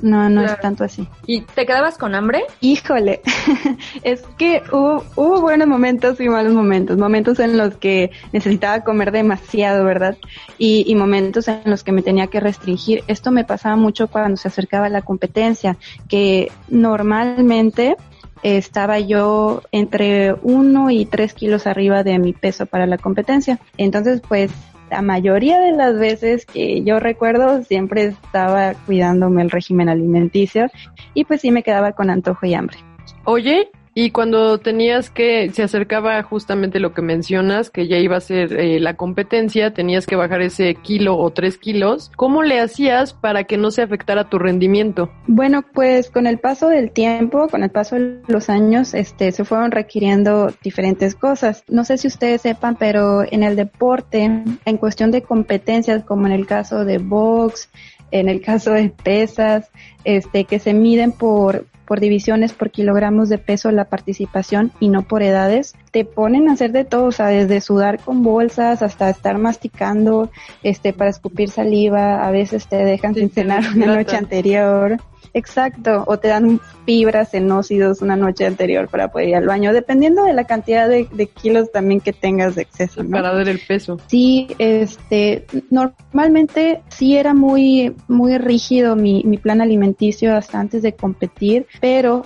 No, 0.02 0.28
no 0.28 0.42
es 0.42 0.60
tanto 0.60 0.84
así. 0.84 1.06
¿Y 1.26 1.42
te 1.42 1.66
quedabas 1.66 1.98
con 1.98 2.14
hambre? 2.14 2.44
Híjole, 2.60 3.20
es 4.02 4.22
que 4.38 4.62
hubo, 4.72 5.04
hubo 5.16 5.40
buenos 5.40 5.68
momentos 5.68 6.20
y 6.20 6.28
malos 6.28 6.52
momentos. 6.52 6.96
Momentos 6.98 7.38
en 7.40 7.56
los 7.56 7.76
que 7.76 8.10
necesitaba 8.32 8.80
comer 8.80 9.12
demasiado, 9.12 9.84
¿verdad? 9.84 10.16
Y, 10.58 10.84
y 10.86 10.94
momentos 10.94 11.48
en 11.48 11.62
los 11.64 11.84
que 11.84 11.92
me 11.92 12.02
tenía 12.02 12.28
que 12.28 12.40
restringir. 12.40 13.04
Esto 13.06 13.30
me 13.30 13.44
pasaba 13.44 13.76
mucho 13.76 14.08
cuando 14.08 14.36
se 14.36 14.48
acercaba 14.48 14.88
la 14.88 15.02
competencia, 15.02 15.76
que 16.08 16.50
normalmente 16.68 17.96
estaba 18.42 18.98
yo 18.98 19.62
entre 19.70 20.34
uno 20.42 20.90
y 20.90 21.04
tres 21.04 21.34
kilos 21.34 21.66
arriba 21.66 22.02
de 22.02 22.18
mi 22.18 22.32
peso 22.32 22.66
para 22.66 22.86
la 22.86 22.98
competencia. 22.98 23.58
Entonces, 23.76 24.22
pues 24.26 24.50
la 24.90 25.03
mayoría 25.03 25.61
de 25.61 25.72
las 25.72 25.98
veces 25.98 26.44
que 26.44 26.83
yo 26.83 26.98
recuerdo 26.98 27.62
siempre 27.62 28.07
estaba 28.07 28.74
cuidándome 28.87 29.42
el 29.42 29.50
régimen 29.50 29.88
alimenticio 29.88 30.66
y 31.14 31.24
pues 31.24 31.40
sí 31.40 31.50
me 31.50 31.62
quedaba 31.62 31.92
con 31.92 32.11
antojo 32.11 32.46
y 32.46 32.55
hambre. 32.55 32.76
Oye, 33.24 33.70
y 33.94 34.11
cuando 34.11 34.59
tenías 34.59 35.11
que, 35.11 35.50
se 35.53 35.62
acercaba 35.62 36.22
justamente 36.22 36.79
lo 36.79 36.94
que 36.94 37.03
mencionas, 37.03 37.70
que 37.70 37.88
ya 37.88 37.98
iba 37.98 38.16
a 38.16 38.20
ser 38.20 38.53
eh, 38.53 38.79
la 38.79 38.94
competencia, 38.94 39.74
tenías 39.74 40.07
que 40.07 40.16
bajar 40.16 40.42
ese 40.42 40.74
kilo 40.76 41.18
o 41.18 41.31
tres 41.31 41.59
kilos, 41.59 42.11
¿cómo 42.16 42.42
le 42.42 42.61
hacías 42.61 43.14
para 43.14 43.44
que 43.44 43.57
no 43.57 43.70
se 43.70 43.83
afectara 43.83 44.29
tu 44.29 44.38
rendimiento? 44.38 45.11
Bueno, 45.26 45.62
pues 45.62 46.11
con 46.11 46.26
el 46.26 46.38
paso 46.38 46.68
del 46.68 46.92
tiempo, 46.92 47.48
con 47.48 47.64
el 47.64 47.70
paso 47.70 47.96
de 47.96 48.20
los 48.29 48.48
años, 48.48 48.94
este, 48.94 49.33
se 49.33 49.44
fueron 49.44 49.72
requiriendo 49.72 50.53
diferentes 50.62 51.14
cosas. 51.14 51.64
No 51.68 51.85
sé 51.85 51.98
si 51.98 52.07
ustedes 52.07 52.42
sepan, 52.42 52.76
pero 52.76 53.24
en 53.31 53.42
el 53.42 53.57
deporte, 53.57 54.44
en 54.64 54.76
cuestión 54.76 55.11
de 55.11 55.22
competencias, 55.22 56.05
como 56.05 56.26
en 56.26 56.33
el 56.33 56.46
caso 56.46 56.85
de 56.85 56.98
box, 56.98 57.68
en 58.12 58.29
el 58.29 58.40
caso 58.40 58.72
de 58.72 58.90
pesas, 58.90 59.70
este, 60.05 60.44
que 60.44 60.59
se 60.59 60.74
miden 60.74 61.12
por 61.12 61.66
por 61.90 61.98
divisiones, 61.98 62.53
por 62.53 62.70
kilogramos 62.70 63.29
de 63.29 63.38
peso 63.38 63.72
la 63.72 63.87
participación 63.87 64.70
y 64.79 64.90
no 64.90 65.03
por 65.03 65.24
edades, 65.24 65.74
te 65.90 66.05
ponen 66.05 66.48
a 66.48 66.53
hacer 66.53 66.70
de 66.70 66.85
todo, 66.85 67.07
o 67.07 67.11
sea, 67.11 67.26
desde 67.26 67.61
sudar 67.61 67.98
con 67.98 68.22
bolsas 68.22 68.81
hasta 68.81 69.11
estar 69.11 69.38
masticando, 69.38 70.31
este, 70.62 70.92
para 70.92 71.11
escupir 71.11 71.50
saliva, 71.50 72.24
a 72.24 72.31
veces 72.31 72.68
te 72.68 72.76
dejan 72.76 73.16
sin 73.16 73.29
cenar 73.29 73.64
una 73.74 73.87
noche 73.87 74.16
anterior. 74.16 74.98
Exacto, 75.33 76.05
o 76.07 76.18
te 76.18 76.29
dan 76.29 76.61
fibras 76.85 77.35
en 77.35 77.50
óxidos 77.53 78.03
una 78.03 78.16
noche 78.16 78.46
anterior 78.46 78.88
para 78.88 79.12
poder 79.12 79.29
ir 79.29 79.37
al 79.37 79.46
baño, 79.46 79.72
dependiendo 79.72 80.24
de 80.24 80.33
la 80.33 80.44
cantidad 80.44 80.88
de, 80.88 81.07
kilos 81.26 81.70
también 81.70 82.00
que 82.00 82.12
tengas 82.12 82.57
de 82.57 82.62
exceso. 82.62 83.05
Para 83.09 83.33
ver 83.33 83.48
el 83.48 83.61
peso. 83.61 83.98
Sí, 84.09 84.48
este, 84.59 85.46
normalmente 85.70 86.83
sí 86.88 87.16
era 87.16 87.33
muy, 87.33 87.94
muy 88.09 88.38
rígido 88.38 88.96
mi, 88.96 89.22
mi 89.24 89.38
plan 89.38 89.61
alimenticio 89.61 90.35
hasta 90.35 90.59
antes 90.59 90.83
de 90.83 90.94
competir, 90.94 91.66
pero 91.80 92.22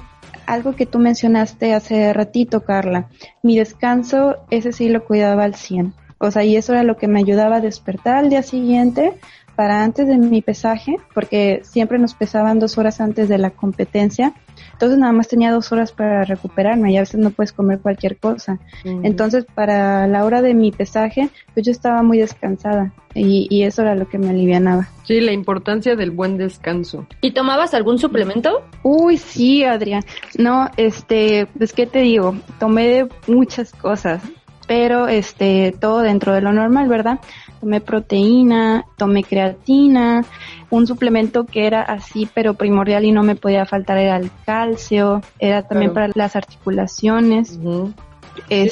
algo 0.46 0.74
que 0.74 0.86
tú 0.86 0.98
mencionaste 0.98 1.74
hace 1.74 2.12
ratito, 2.12 2.64
Carla, 2.64 3.08
mi 3.42 3.56
descanso, 3.56 4.36
ese 4.50 4.72
sí 4.72 4.88
lo 4.88 5.04
cuidaba 5.04 5.44
al 5.44 5.54
100. 5.54 5.94
O 6.18 6.30
sea, 6.30 6.44
y 6.44 6.56
eso 6.56 6.72
era 6.72 6.82
lo 6.82 6.96
que 6.96 7.08
me 7.08 7.20
ayudaba 7.20 7.56
a 7.56 7.60
despertar 7.60 8.16
al 8.16 8.30
día 8.30 8.42
siguiente 8.42 9.12
para 9.56 9.84
antes 9.84 10.06
de 10.08 10.18
mi 10.18 10.42
pesaje, 10.42 10.96
porque 11.14 11.60
siempre 11.64 11.98
nos 11.98 12.14
pesaban 12.14 12.58
dos 12.58 12.78
horas 12.78 13.00
antes 13.00 13.28
de 13.28 13.38
la 13.38 13.50
competencia. 13.50 14.34
Entonces 14.72 14.98
nada 14.98 15.12
más 15.12 15.28
tenía 15.28 15.52
dos 15.52 15.72
horas 15.72 15.92
para 15.92 16.24
recuperarme 16.24 16.92
y 16.92 16.96
a 16.96 17.00
veces 17.00 17.20
no 17.20 17.30
puedes 17.30 17.52
comer 17.52 17.80
cualquier 17.80 18.16
cosa. 18.16 18.58
Entonces 18.84 19.44
para 19.54 20.06
la 20.06 20.24
hora 20.24 20.42
de 20.42 20.54
mi 20.54 20.72
pesaje, 20.72 21.30
pues 21.52 21.66
yo 21.66 21.72
estaba 21.72 22.02
muy 22.02 22.18
descansada 22.18 22.92
y, 23.14 23.46
y, 23.48 23.62
eso 23.62 23.82
era 23.82 23.94
lo 23.94 24.08
que 24.08 24.18
me 24.18 24.30
alivianaba. 24.30 24.88
Sí, 25.04 25.20
la 25.20 25.32
importancia 25.32 25.94
del 25.94 26.10
buen 26.10 26.36
descanso. 26.36 27.06
¿Y 27.20 27.30
tomabas 27.30 27.72
algún 27.72 27.98
suplemento? 27.98 28.64
Uy, 28.82 29.18
sí, 29.18 29.62
Adrián. 29.62 30.02
No, 30.36 30.68
este, 30.76 31.46
pues 31.56 31.72
qué 31.72 31.86
te 31.86 32.00
digo, 32.00 32.34
tomé 32.58 33.06
muchas 33.28 33.72
cosas, 33.72 34.20
pero 34.66 35.08
este, 35.08 35.74
todo 35.78 36.00
dentro 36.00 36.34
de 36.34 36.40
lo 36.40 36.52
normal, 36.52 36.88
¿verdad? 36.88 37.20
tomé 37.64 37.80
proteína, 37.80 38.84
tomé 38.98 39.24
creatina, 39.24 40.22
un 40.68 40.86
suplemento 40.86 41.46
que 41.46 41.66
era 41.66 41.80
así 41.80 42.28
pero 42.34 42.52
primordial 42.52 43.06
y 43.06 43.12
no 43.12 43.22
me 43.22 43.36
podía 43.36 43.64
faltar 43.64 43.96
era 43.96 44.18
el 44.18 44.30
calcio, 44.44 45.22
era 45.38 45.66
también 45.66 45.94
para 45.94 46.10
las 46.14 46.36
articulaciones. 46.36 47.58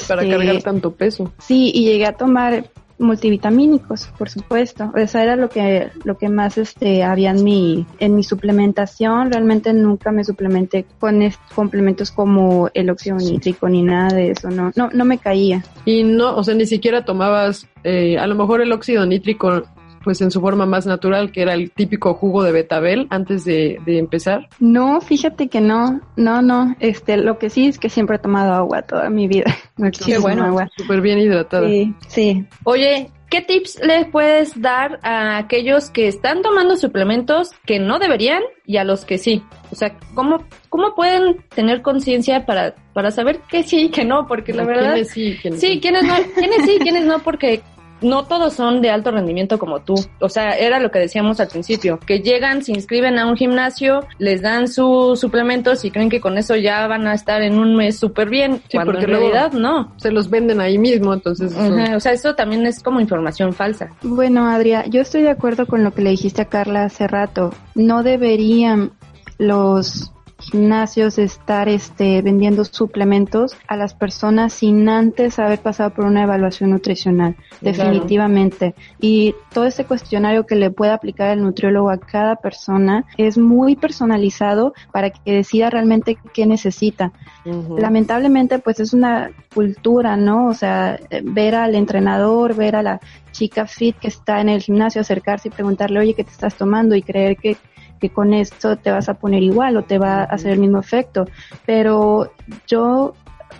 para 0.06 0.22
cargar 0.22 0.56
este, 0.56 0.62
tanto 0.62 0.92
peso. 0.92 1.32
Sí, 1.38 1.70
y 1.74 1.84
llegué 1.84 2.04
a 2.04 2.12
tomar 2.12 2.64
multivitamínicos, 2.98 4.08
por 4.18 4.28
supuesto. 4.28 4.92
Eso 4.96 5.18
era 5.18 5.36
lo 5.36 5.48
que 5.48 5.88
lo 6.04 6.18
que 6.18 6.28
más 6.28 6.58
este 6.58 7.02
había 7.02 7.30
en 7.30 7.44
mi 7.44 7.86
en 7.98 8.14
mi 8.14 8.22
suplementación. 8.22 9.32
Realmente 9.32 9.72
nunca 9.72 10.12
me 10.12 10.24
suplementé 10.24 10.86
con 10.98 11.22
complementos 11.54 12.10
como 12.10 12.70
el 12.74 12.90
óxido 12.90 13.16
nítrico 13.16 13.68
ni 13.68 13.82
nada 13.82 14.14
de 14.14 14.30
eso. 14.30 14.50
No 14.50 14.70
no 14.76 14.90
no 14.90 15.04
me 15.04 15.18
caía. 15.18 15.64
Y 15.84 16.04
no, 16.04 16.36
o 16.36 16.44
sea, 16.44 16.54
ni 16.54 16.66
siquiera 16.66 17.04
tomabas 17.04 17.66
eh, 17.84 18.18
a 18.18 18.26
lo 18.26 18.34
mejor 18.34 18.60
el 18.60 18.72
óxido 18.72 19.04
nítrico 19.06 19.64
pues 20.02 20.20
en 20.20 20.30
su 20.30 20.40
forma 20.40 20.66
más 20.66 20.86
natural, 20.86 21.32
que 21.32 21.42
era 21.42 21.54
el 21.54 21.70
típico 21.70 22.14
jugo 22.14 22.42
de 22.42 22.52
betabel 22.52 23.06
antes 23.10 23.44
de, 23.44 23.80
empezar? 23.86 24.48
No, 24.60 25.00
fíjate 25.00 25.48
que 25.48 25.60
no, 25.60 26.00
no, 26.16 26.42
no. 26.42 26.76
Este, 26.80 27.16
lo 27.16 27.38
que 27.38 27.50
sí 27.50 27.66
es 27.66 27.78
que 27.78 27.88
siempre 27.88 28.16
he 28.16 28.18
tomado 28.18 28.52
agua 28.52 28.82
toda 28.82 29.10
mi 29.10 29.28
vida. 29.28 29.56
Qué 30.04 30.18
bueno, 30.18 30.44
agua. 30.44 30.70
súper 30.76 31.00
bien 31.00 31.18
hidratada. 31.18 31.68
Sí, 31.68 31.94
sí. 32.08 32.46
Oye, 32.64 33.10
¿qué 33.32 33.40
tips 33.40 33.80
les 33.82 34.06
puedes 34.08 34.60
dar 34.60 35.00
a 35.02 35.38
aquellos 35.38 35.90
que 35.90 36.06
están 36.06 36.42
tomando 36.42 36.76
suplementos 36.76 37.52
que 37.64 37.78
no 37.78 37.98
deberían 37.98 38.42
y 38.66 38.76
a 38.76 38.84
los 38.84 39.04
que 39.04 39.16
sí? 39.16 39.42
O 39.70 39.74
sea, 39.74 39.96
¿cómo, 40.14 40.44
cómo 40.68 40.94
pueden 40.94 41.38
tener 41.54 41.80
conciencia 41.80 42.44
para, 42.44 42.74
para 42.92 43.10
saber 43.10 43.40
que 43.50 43.62
sí 43.62 43.84
y 43.84 43.88
que 43.90 44.04
no? 44.04 44.26
Porque 44.26 44.52
la 44.52 44.64
verdad... 44.64 44.92
¿Quiénes 44.92 45.10
sí? 45.10 45.38
¿Quiénes 45.40 45.60
sí, 45.60 45.80
¿quiénes 45.80 46.02
no? 46.04 46.14
¿Quiénes 46.34 46.64
sí? 46.66 46.78
¿Quiénes 46.80 47.04
no? 47.06 47.18
Porque 47.20 47.62
no 48.02 48.24
todos 48.24 48.54
son 48.54 48.80
de 48.80 48.90
alto 48.90 49.10
rendimiento 49.10 49.58
como 49.58 49.80
tú. 49.80 49.94
O 50.20 50.28
sea, 50.28 50.52
era 50.52 50.80
lo 50.80 50.90
que 50.90 50.98
decíamos 50.98 51.40
al 51.40 51.48
principio, 51.48 51.98
que 51.98 52.20
llegan, 52.20 52.62
se 52.62 52.72
inscriben 52.72 53.18
a 53.18 53.26
un 53.26 53.36
gimnasio, 53.36 54.06
les 54.18 54.42
dan 54.42 54.68
sus 54.68 55.20
suplementos 55.20 55.84
y 55.84 55.90
creen 55.90 56.10
que 56.10 56.20
con 56.20 56.38
eso 56.38 56.56
ya 56.56 56.86
van 56.86 57.06
a 57.06 57.14
estar 57.14 57.42
en 57.42 57.58
un 57.58 57.76
mes 57.76 57.98
súper 57.98 58.28
bien, 58.28 58.62
cuando 58.72 58.98
en 58.98 59.06
realidad 59.06 59.52
no. 59.52 59.92
Se 59.96 60.10
los 60.10 60.30
venden 60.30 60.60
ahí 60.60 60.78
mismo, 60.78 61.12
entonces... 61.14 61.54
O 61.56 62.00
sea, 62.00 62.12
eso 62.12 62.34
también 62.34 62.66
es 62.66 62.82
como 62.82 63.00
información 63.00 63.52
falsa. 63.52 63.92
Bueno, 64.02 64.46
Adria, 64.48 64.84
yo 64.86 65.00
estoy 65.00 65.22
de 65.22 65.30
acuerdo 65.30 65.66
con 65.66 65.84
lo 65.84 65.92
que 65.92 66.02
le 66.02 66.10
dijiste 66.10 66.42
a 66.42 66.46
Carla 66.46 66.84
hace 66.84 67.06
rato. 67.06 67.54
No 67.74 68.02
deberían 68.02 68.92
los 69.38 70.11
gimnasios 70.42 71.18
estar 71.18 71.68
este, 71.68 72.20
vendiendo 72.22 72.64
suplementos 72.64 73.56
a 73.68 73.76
las 73.76 73.94
personas 73.94 74.52
sin 74.52 74.88
antes 74.88 75.38
haber 75.38 75.60
pasado 75.60 75.90
por 75.90 76.04
una 76.04 76.24
evaluación 76.24 76.70
nutricional, 76.70 77.36
definitivamente. 77.60 78.74
Y 79.00 79.34
todo 79.52 79.64
ese 79.64 79.84
cuestionario 79.84 80.46
que 80.46 80.56
le 80.56 80.70
puede 80.70 80.92
aplicar 80.92 81.30
el 81.30 81.42
nutriólogo 81.42 81.90
a 81.90 81.98
cada 81.98 82.36
persona 82.36 83.04
es 83.16 83.38
muy 83.38 83.76
personalizado 83.76 84.74
para 84.92 85.10
que 85.10 85.32
decida 85.32 85.70
realmente 85.70 86.18
qué 86.34 86.46
necesita. 86.46 87.12
Lamentablemente, 87.44 88.58
pues 88.58 88.80
es 88.80 88.92
una 88.92 89.30
cultura, 89.54 90.16
¿no? 90.16 90.48
O 90.48 90.54
sea, 90.54 90.98
ver 91.22 91.54
al 91.54 91.74
entrenador, 91.74 92.54
ver 92.54 92.76
a 92.76 92.82
la 92.82 93.00
chica 93.32 93.66
fit 93.66 93.96
que 93.98 94.08
está 94.08 94.40
en 94.40 94.48
el 94.48 94.62
gimnasio, 94.62 95.00
acercarse 95.00 95.48
y 95.48 95.50
preguntarle, 95.50 96.00
oye, 96.00 96.14
¿qué 96.14 96.24
te 96.24 96.30
estás 96.30 96.54
tomando? 96.54 96.94
Y 96.94 97.02
creer 97.02 97.36
que 97.36 97.56
que 98.02 98.10
con 98.10 98.34
esto 98.34 98.76
te 98.76 98.90
vas 98.90 99.08
a 99.08 99.14
poner 99.14 99.44
igual 99.44 99.76
o 99.76 99.84
te 99.84 99.96
va 99.96 100.22
a 100.22 100.24
hacer 100.24 100.50
el 100.50 100.58
mismo 100.58 100.80
efecto. 100.80 101.24
Pero 101.64 102.32
yo 102.66 103.14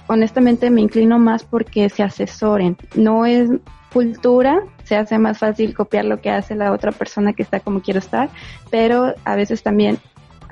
honestamente 0.09 0.69
me 0.69 0.81
inclino 0.81 1.21
más 1.21 1.45
porque 1.45 1.89
se 1.89 2.03
asesoren. 2.03 2.77
No 2.97 3.25
es 3.25 3.49
cultura, 3.93 4.65
se 4.83 4.97
hace 4.97 5.17
más 5.17 5.39
fácil 5.39 5.75
copiar 5.75 6.07
lo 6.07 6.21
que 6.21 6.31
hace 6.31 6.57
la 6.57 6.73
otra 6.73 6.91
persona 6.91 7.35
que 7.35 7.45
está 7.45 7.61
como 7.61 7.83
quiero 7.83 8.01
estar, 8.01 8.31
pero 8.69 9.15
a 9.25 9.37
veces 9.37 9.63
también 9.63 9.99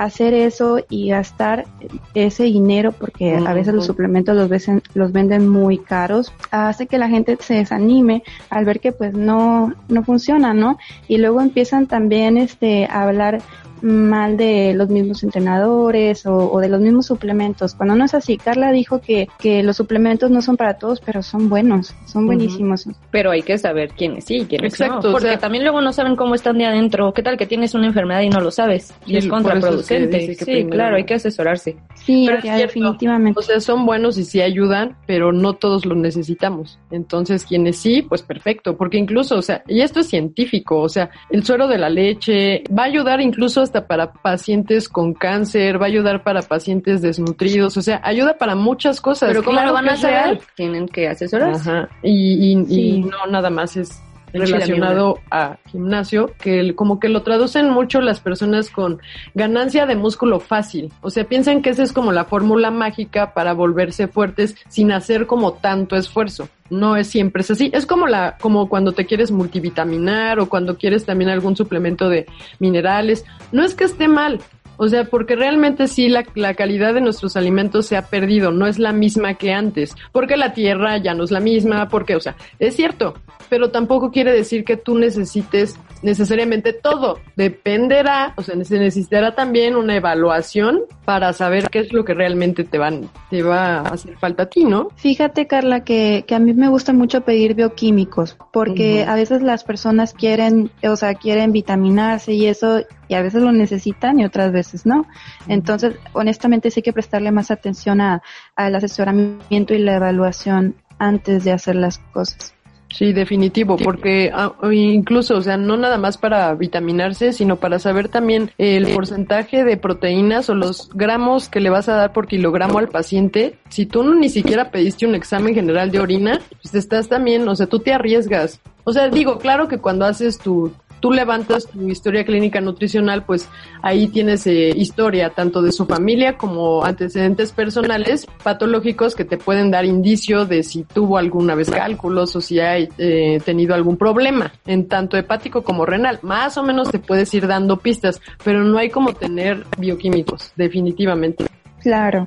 hacer 0.00 0.33
eso 0.33 0.79
y 0.88 1.11
gastar 1.11 1.66
ese 2.14 2.44
dinero, 2.44 2.92
porque 2.92 3.37
a 3.37 3.53
veces 3.53 3.74
los 3.74 3.85
suplementos 3.85 4.35
los, 4.35 4.50
los 4.94 5.12
venden 5.12 5.46
muy 5.46 5.76
caros, 5.76 6.33
hace 6.50 6.87
que 6.87 6.96
la 6.96 7.11
gente 7.11 7.37
se 7.40 7.55
desanime 7.55 8.22
al 8.48 8.64
ver 8.64 8.81
que 8.81 8.92
pues 8.92 9.12
no, 9.12 9.74
no 9.88 10.03
funciona, 10.03 10.55
¿no? 10.55 10.79
Y 11.07 11.18
luego 11.18 11.42
empiezan 11.42 11.87
también 11.87 12.38
este, 12.38 12.87
a 12.87 13.03
hablar 13.03 13.42
mal 13.83 14.37
de 14.37 14.75
los 14.75 14.88
mismos 14.88 15.23
entrenadores 15.23 16.27
o, 16.27 16.59
de 16.61 16.69
los 16.69 16.81
mismos 16.81 17.07
suplementos. 17.07 17.75
Cuando 17.75 17.95
no 17.95 18.05
es 18.05 18.14
así, 18.14 18.37
Carla 18.37 18.73
dijo 18.73 19.01
que, 19.01 19.29
que 19.38 19.62
los 19.62 19.77
suplementos 19.77 20.31
no 20.31 20.43
son 20.43 20.57
para 20.57 20.75
todos, 20.75 21.01
pero 21.01 21.23
son 21.23 21.49
buenos, 21.49 21.95
son 22.07 22.27
buenísimos. 22.27 22.88
Pero 23.11 23.31
hay 23.31 23.43
que 23.43 23.59
saber 23.59 23.90
quiénes 23.90 24.25
sí, 24.25 24.47
quiénes 24.49 24.75
Exacto, 24.75 25.09
no. 25.09 25.12
Porque 25.12 25.37
también 25.37 25.64
luego 25.64 25.81
no 25.81 25.93
saben 25.93 26.16
cómo 26.16 26.35
están 26.35 26.59
de 26.59 26.66
adentro. 26.66 27.12
¿Qué 27.12 27.23
tal 27.23 27.37
que 27.37 27.47
tienes 27.47 27.75
una 27.75 27.87
enfermedad 27.87 28.23
y 28.23 28.29
no 28.29 28.40
lo 28.40 28.51
sabes? 28.51 28.95
Y, 29.07 29.16
es 29.16 29.27
contraproducente. 29.27 30.35
sí, 30.35 30.66
claro, 30.66 30.97
hay 30.97 31.05
que 31.05 31.14
asesorarse. 31.14 31.77
Sí, 31.95 32.29
definitivamente. 32.29 33.38
O 33.38 33.43
sea, 33.43 33.61
son 33.61 33.87
buenos 33.87 34.19
y 34.19 34.25
sí 34.25 34.40
ayudan, 34.40 34.97
pero 35.07 35.33
no 35.33 35.55
todos 35.55 35.85
los 35.87 35.97
necesitamos. 35.97 36.79
Entonces, 36.90 37.45
quienes 37.45 37.77
sí, 37.77 38.03
pues 38.03 38.23
perfecto. 38.23 38.77
Porque 38.77 38.99
incluso, 38.99 39.37
o 39.37 39.43
sea, 39.43 39.62
y 39.66 39.81
esto 39.81 40.01
es 40.01 40.09
científico, 40.09 40.81
o 40.81 40.88
sea, 40.88 41.11
el 41.31 41.45
suero 41.45 41.69
de 41.69 41.79
la 41.79 41.88
leche 41.88 42.62
va 42.77 42.85
a 42.85 42.87
ayudar 42.87 43.21
incluso 43.21 43.62
para 43.72 44.12
pacientes 44.12 44.88
con 44.88 45.14
cáncer, 45.14 45.80
va 45.80 45.87
a 45.87 45.88
ayudar 45.88 46.22
para 46.22 46.42
pacientes 46.42 47.02
desnutridos, 47.02 47.76
o 47.76 47.83
sea, 47.83 48.00
ayuda 48.04 48.37
para 48.38 48.54
muchas 48.54 49.00
cosas. 49.00 49.30
Pero 49.30 49.42
¿cómo 49.42 49.61
lo 49.61 49.72
van 49.72 49.88
a 49.88 49.92
hacer? 49.92 50.40
Tienen 50.54 50.88
que 50.88 51.09
asesorarse. 51.09 51.70
Ajá. 51.70 51.88
Y, 52.02 52.52
y, 52.68 53.00
no 53.00 53.26
nada 53.26 53.50
más 53.50 53.76
es 53.76 54.02
relacionado 54.33 55.19
a 55.31 55.59
gimnasio, 55.66 56.33
que 56.40 56.75
como 56.75 57.01
que 57.01 57.09
lo 57.09 57.23
traducen 57.23 57.71
mucho 57.71 58.01
las 58.01 58.21
personas 58.21 58.71
con 58.71 59.01
ganancia 59.35 59.87
de 59.87 59.97
músculo 59.97 60.40
fácil. 60.40 60.93
O 61.01 61.11
sea, 61.11 61.25
piensan 61.25 61.62
que 61.62 61.71
esa 61.71 61.83
es 61.83 61.93
como 61.93 62.12
la 62.12 62.25
fórmula 62.25 62.71
mágica 62.71 63.35
para 63.35 63.53
volverse 63.53 64.09
fuertes 64.09 64.57
sin 64.69 64.93
hacer 64.93 65.27
como 65.27 65.55
tanto 65.55 65.97
esfuerzo 65.97 66.49
no 66.71 66.97
es 66.97 67.09
siempre 67.09 67.43
es 67.43 67.51
así. 67.51 67.71
Es 67.75 67.85
como 67.85 68.07
la, 68.07 68.37
como 68.40 68.69
cuando 68.69 68.93
te 68.93 69.05
quieres 69.05 69.31
multivitaminar 69.31 70.38
o 70.38 70.49
cuando 70.49 70.79
quieres 70.79 71.05
también 71.05 71.31
algún 71.31 71.57
suplemento 71.57 72.09
de 72.09 72.27
minerales. 72.59 73.25
No 73.53 73.64
es 73.64 73.75
que 73.75 73.85
esté 73.85 74.09
mal. 74.09 74.40
O 74.83 74.88
sea, 74.88 75.05
porque 75.05 75.37
realmente 75.37 75.88
sí 75.88 76.09
la, 76.09 76.25
la 76.35 76.55
calidad 76.55 76.95
de 76.95 77.03
nuestros 77.03 77.37
alimentos 77.37 77.85
se 77.85 77.99
ha 77.99 78.07
perdido, 78.07 78.51
no 78.51 78.66
es 78.66 78.79
la 78.79 78.95
misma 78.95 79.35
que 79.35 79.53
antes, 79.53 79.95
porque 80.11 80.38
la 80.38 80.55
tierra 80.55 80.97
ya 80.97 81.12
no 81.12 81.25
es 81.25 81.31
la 81.31 81.38
misma, 81.38 81.90
porque, 81.90 82.16
o 82.16 82.21
sea, 82.21 82.35
es 82.59 82.77
cierto, 82.77 83.12
pero 83.51 83.71
tampoco 83.71 84.11
quiere 84.11 84.33
decir 84.33 84.64
que 84.64 84.79
tú 84.79 84.97
necesites 84.97 85.79
necesariamente 86.03 86.73
todo. 86.73 87.19
Dependerá, 87.37 88.35
o 88.37 88.43
sea, 88.43 88.63
se 88.65 88.79
necesitará 88.79 89.35
también 89.35 89.77
una 89.77 89.97
evaluación 89.97 90.83
para 91.05 91.33
saber 91.33 91.69
qué 91.71 91.81
es 91.81 91.93
lo 91.93 92.05
que 92.05 92.15
realmente 92.15 92.65
te 92.65 92.79
van, 92.79 93.11
te 93.31 93.43
va 93.43 93.79
a 93.79 93.89
hacer 93.89 94.17
falta 94.17 94.45
a 94.45 94.47
ti, 94.47 94.65
¿no? 94.65 94.89
Fíjate, 94.97 95.47
Carla, 95.47 95.85
que, 95.85 96.25
que 96.27 96.35
a 96.35 96.39
mí 96.39 96.55
me 96.55 96.69
gusta 96.69 96.93
mucho 96.93 97.23
pedir 97.23 97.55
bioquímicos, 97.55 98.37
porque 98.53 99.05
a 99.05 99.15
veces 99.15 99.43
las 99.43 99.65
personas 99.65 100.15
quieren, 100.15 100.71
o 100.83 100.97
sea, 100.97 101.15
quieren 101.15 101.53
vitaminarse 101.53 102.33
y 102.33 102.47
eso, 102.47 102.83
y 103.09 103.15
a 103.15 103.23
veces 103.23 103.43
lo 103.43 103.53
necesitan 103.53 104.21
y 104.21 104.25
otras 104.25 104.53
veces 104.53 104.87
no. 104.87 105.07
Entonces, 105.49 105.97
honestamente, 106.13 106.71
sí 106.71 106.81
hay 106.81 106.85
que 106.85 106.93
prestarle 106.93 107.33
más 107.33 107.51
atención 107.51 108.01
a, 108.01 108.23
al 108.57 108.75
asesoramiento 108.75 109.75
y 109.75 109.79
la 109.79 109.97
evaluación 109.97 110.77
antes 110.99 111.45
de 111.45 111.53
hacer 111.53 111.77
las 111.77 111.99
cosas. 111.99 112.55
Sí, 112.92 113.12
definitivo, 113.12 113.76
porque 113.76 114.33
ah, 114.35 114.53
incluso, 114.72 115.37
o 115.37 115.42
sea, 115.42 115.57
no 115.57 115.76
nada 115.76 115.96
más 115.96 116.18
para 116.18 116.53
vitaminarse, 116.55 117.33
sino 117.33 117.57
para 117.57 117.79
saber 117.79 118.09
también 118.09 118.50
el 118.59 118.92
porcentaje 118.92 119.64
de 119.64 119.76
proteínas 119.76 120.50
o 120.50 120.55
los 120.55 120.90
gramos 120.90 121.48
que 121.48 121.61
le 121.61 121.70
vas 121.70 121.88
a 121.88 121.94
dar 121.94 122.12
por 122.12 122.26
kilogramo 122.26 122.79
al 122.79 122.88
paciente. 122.88 123.59
Si 123.68 123.87
tú 123.87 124.03
no 124.03 124.14
ni 124.14 124.29
siquiera 124.29 124.70
pediste 124.70 125.07
un 125.07 125.14
examen 125.14 125.55
general 125.55 125.92
de 125.92 126.00
orina, 126.00 126.40
pues 126.62 126.74
estás 126.74 127.09
también, 127.09 127.48
o 127.48 127.55
sea, 127.55 127.66
tú 127.66 127.79
te 127.79 127.92
arriesgas. 127.92 128.61
O 128.85 128.92
sea, 128.92 129.09
digo, 129.09 129.38
claro 129.38 129.68
que 129.68 129.79
cuando 129.79 130.05
haces 130.05 130.38
tu, 130.38 130.72
tú 131.01 131.11
levantas 131.13 131.67
tu 131.67 131.89
historia 131.89 132.25
clínica 132.25 132.61
nutricional, 132.61 133.25
pues 133.25 133.49
ahí 133.83 134.09
tienes 134.09 134.47
eh, 134.47 134.71
historia 134.77 135.31
tanto 135.31 135.63
de 135.63 135.73
su 135.73 135.87
familia 135.87 136.37
como 136.37 136.85
antecedentes 136.85 137.53
personales 137.53 138.27
patológicos 138.43 139.15
que 139.15 139.25
te 139.25 139.39
pueden 139.39 139.71
dar 139.71 139.85
indicio 139.85 140.45
de 140.45 140.63
si 140.63 140.85
tuvo 140.85 141.19
alguna 141.19 141.55
vez 141.55 141.71
cálculos 141.71 142.37
o 142.37 142.41
si 142.41 142.61
ha 142.61 142.79
eh, 142.79 143.41
tenido 143.45 143.75
algún 143.75 143.97
problema, 143.97 144.53
en 144.67 144.87
tanto 144.89 145.17
hepático 145.17 145.63
como 145.63 145.87
renal. 145.87 146.19
Más 146.23 146.57
o 146.59 146.63
menos 146.63 146.91
te 146.91 146.99
puedes 146.99 147.33
ir 147.35 147.47
dando 147.47 147.79
pistas, 147.79 148.21
pero 148.45 148.63
no 148.63 148.79
hay 148.79 148.91
como 148.91 149.15
tener 149.15 149.65
bioquímicos, 149.79 150.53
definitivamente. 150.57 151.47
Claro, 151.81 152.27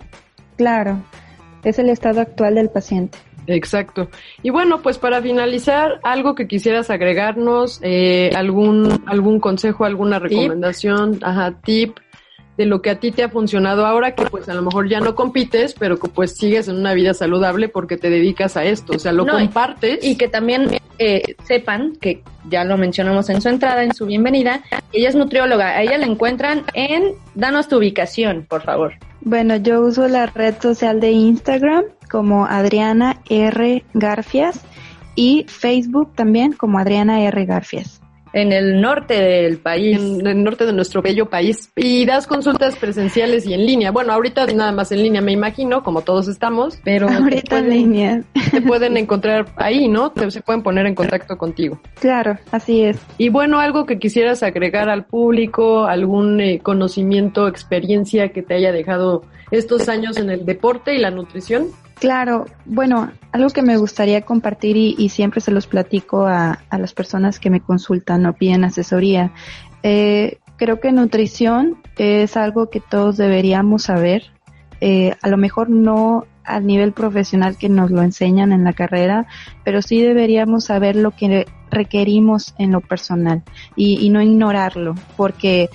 claro. 0.58 1.02
Es 1.64 1.80
el 1.80 1.90
estado 1.90 2.20
actual 2.20 2.56
del 2.56 2.70
paciente. 2.70 3.18
Exacto. 3.48 4.10
Y 4.42 4.50
bueno, 4.50 4.82
pues 4.82 4.98
para 4.98 5.22
finalizar, 5.22 6.00
algo 6.04 6.36
que 6.36 6.48
quisieras 6.48 6.90
agregarnos, 6.90 7.80
eh, 7.82 8.32
algún 8.36 9.04
algún 9.06 9.40
consejo, 9.40 9.86
alguna 9.86 10.20
recomendación, 10.20 11.20
ajá, 11.22 11.60
tip 11.64 11.98
de 12.58 12.66
lo 12.66 12.82
que 12.82 12.92
a 12.92 13.00
ti 13.00 13.12
te 13.12 13.24
ha 13.24 13.30
funcionado 13.30 13.86
ahora, 13.86 14.14
que 14.14 14.26
pues 14.26 14.48
a 14.48 14.54
lo 14.54 14.62
mejor 14.62 14.88
ya 14.88 15.00
no 15.00 15.16
compites, 15.16 15.74
pero 15.74 15.98
que 15.98 16.08
pues 16.08 16.36
sigues 16.36 16.68
en 16.68 16.78
una 16.78 16.94
vida 16.94 17.14
saludable 17.14 17.68
porque 17.68 17.98
te 17.98 18.10
dedicas 18.10 18.58
a 18.58 18.64
esto, 18.64 18.94
o 18.96 19.00
sea, 19.00 19.12
lo 19.12 19.26
compartes. 19.26 20.04
Y 20.04 20.18
que 20.18 20.28
también 20.28 20.68
eh, 21.00 21.36
sepan, 21.46 21.96
que 22.00 22.24
ya 22.50 22.64
lo 22.64 22.78
mencionamos 22.78 23.30
en 23.30 23.42
su 23.42 23.50
entrada, 23.50 23.84
en 23.84 23.94
su 23.94 24.06
bienvenida, 24.06 24.62
ella 24.92 25.10
es 25.10 25.16
nutrióloga, 25.16 25.70
a 25.70 25.82
ella 25.82 25.98
la 25.98 26.06
encuentran 26.06 26.64
en, 26.74 27.16
danos 27.34 27.68
tu 27.68 27.78
ubicación, 27.78 28.46
por 28.48 28.62
favor. 28.62 28.94
Bueno, 29.22 29.56
yo 29.56 29.82
uso 29.82 30.08
la 30.08 30.28
red 30.28 30.56
social 30.62 31.00
de 31.00 31.12
Instagram 31.12 31.86
como 32.14 32.46
Adriana 32.46 33.22
R. 33.28 33.84
Garfias 33.96 34.62
y 35.16 35.48
Facebook 35.48 36.14
también 36.14 36.54
como 36.54 36.78
Adriana 36.78 37.22
R. 37.22 37.44
Garfias 37.46 38.04
en 38.34 38.52
el 38.52 38.82
norte 38.82 39.14
del 39.14 39.58
país. 39.60 40.00
En 40.00 40.28
el 40.28 40.44
norte 40.44 40.66
de 40.66 40.74
nuestro 40.74 41.02
bello 41.02 41.30
país. 41.30 41.72
Y 41.76 42.06
das 42.06 42.28
consultas 42.28 42.76
presenciales 42.76 43.46
y 43.46 43.54
en 43.54 43.66
línea. 43.66 43.92
Bueno, 43.92 44.12
ahorita 44.12 44.48
nada 44.48 44.72
más 44.72 44.92
en 44.92 45.04
línea, 45.04 45.22
me 45.22 45.32
imagino, 45.32 45.84
como 45.84 46.02
todos 46.02 46.28
estamos, 46.28 46.80
pero 46.84 47.08
ahorita 47.10 47.60
en 47.60 47.70
línea. 47.70 48.24
Te 48.52 48.62
pueden 48.62 48.98
encontrar 48.98 49.46
ahí, 49.56 49.88
¿no? 49.88 50.12
se 50.30 50.42
pueden 50.42 50.64
poner 50.64 50.88
en 50.88 50.96
contacto 50.96 51.38
contigo. 51.38 51.80
Claro, 52.00 52.38
así 52.52 52.84
es. 52.84 53.00
Y 53.18 53.30
bueno, 53.30 53.60
algo 53.60 53.86
que 53.86 54.00
quisieras 54.00 54.42
agregar 54.44 54.90
al 54.90 55.06
público, 55.06 55.86
algún 55.86 56.42
eh, 56.42 56.60
conocimiento, 56.62 57.48
experiencia 57.48 58.30
que 58.30 58.42
te 58.42 58.56
haya 58.56 58.72
dejado 58.72 59.24
estos 59.52 59.88
años 59.88 60.18
en 60.18 60.32
el 60.32 60.46
deporte 60.46 60.96
y 60.96 60.98
la 60.98 61.12
nutrición. 61.12 61.68
Claro, 62.04 62.48
bueno, 62.66 63.14
algo 63.32 63.50
que 63.52 63.62
me 63.62 63.78
gustaría 63.78 64.24
compartir 64.24 64.76
y, 64.76 65.08
siempre 65.08 65.40
se 65.40 65.52
los 65.52 65.68
platico 65.68 66.28
a, 66.28 66.60
las 66.70 66.94
personas 66.94 67.40
que 67.40 67.50
me 67.50 67.62
consultan 67.62 68.26
o 68.26 68.34
piden 68.34 68.66
asesoría. 68.66 69.32
Eh, 69.84 70.40
creo 70.58 70.82
que 70.82 70.92
nutrición 70.92 71.78
es 71.96 72.36
algo 72.36 72.70
que 72.70 72.82
todos 72.82 73.16
deberíamos 73.16 73.84
saber. 73.84 74.34
Eh, 74.82 75.16
a 75.22 75.30
lo 75.30 75.38
mejor 75.38 75.70
no 75.70 76.26
al 76.44 76.68
nivel 76.68 76.92
profesional 76.92 77.56
que 77.58 77.70
nos 77.70 77.90
lo 77.90 78.02
enseñan 78.02 78.52
en 78.52 78.66
la 78.66 78.74
carrera, 78.74 79.26
pero 79.64 79.82
sí 79.82 80.02
deberíamos 80.02 80.66
saber 80.66 80.98
lo 80.98 81.12
que 81.12 81.46
requerimos 81.72 82.54
en 82.58 82.74
lo 82.74 82.82
personal 82.82 83.44
y 83.78 84.10
no 84.10 84.22
ignorarlo, 84.22 84.96
porque 85.16 85.70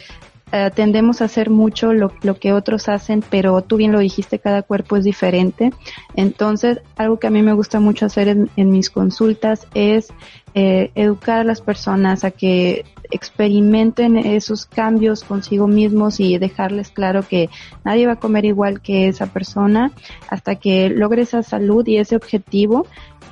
eh, 0.50 0.70
tendemos 0.74 1.20
a 1.20 1.26
hacer 1.26 1.50
mucho 1.50 1.92
lo, 1.92 2.10
que 2.38 2.52
otros 2.52 2.88
hacen, 2.88 3.22
pero 3.28 3.60
tú 3.62 3.76
bien 3.76 3.92
lo 3.92 3.98
dijiste, 3.98 4.38
cada 4.38 4.62
cuerpo 4.62 4.96
es 4.96 5.04
diferente. 5.04 5.72
Entonces, 6.14 6.80
algo 6.96 7.18
que 7.18 7.26
a 7.26 7.30
mí 7.30 7.42
me 7.42 7.52
gusta 7.52 7.80
mucho 7.80 8.06
hacer 8.06 8.28
en, 8.28 8.70
mis 8.70 8.88
consultas 8.88 9.66
es 9.74 10.08
eh, 10.54 10.90
educar 10.94 11.40
a 11.40 11.44
las 11.44 11.60
personas 11.60 12.24
a 12.24 12.30
que 12.30 12.86
experimenten 13.10 14.16
esos 14.16 14.66
cambios 14.66 15.24
consigo 15.24 15.66
mismos 15.66 16.20
y 16.20 16.38
dejarles 16.38 16.90
claro 16.90 17.26
que 17.26 17.48
nadie 17.84 18.06
va 18.06 18.14
a 18.14 18.16
comer 18.16 18.44
igual 18.44 18.80
que 18.80 19.08
esa 19.08 19.26
persona 19.26 19.92
hasta 20.28 20.56
que 20.56 20.90
logre 20.90 21.22
esa 21.22 21.42
salud 21.42 21.86
y 21.86 21.98
ese 21.98 22.16
objetivo, 22.16 22.86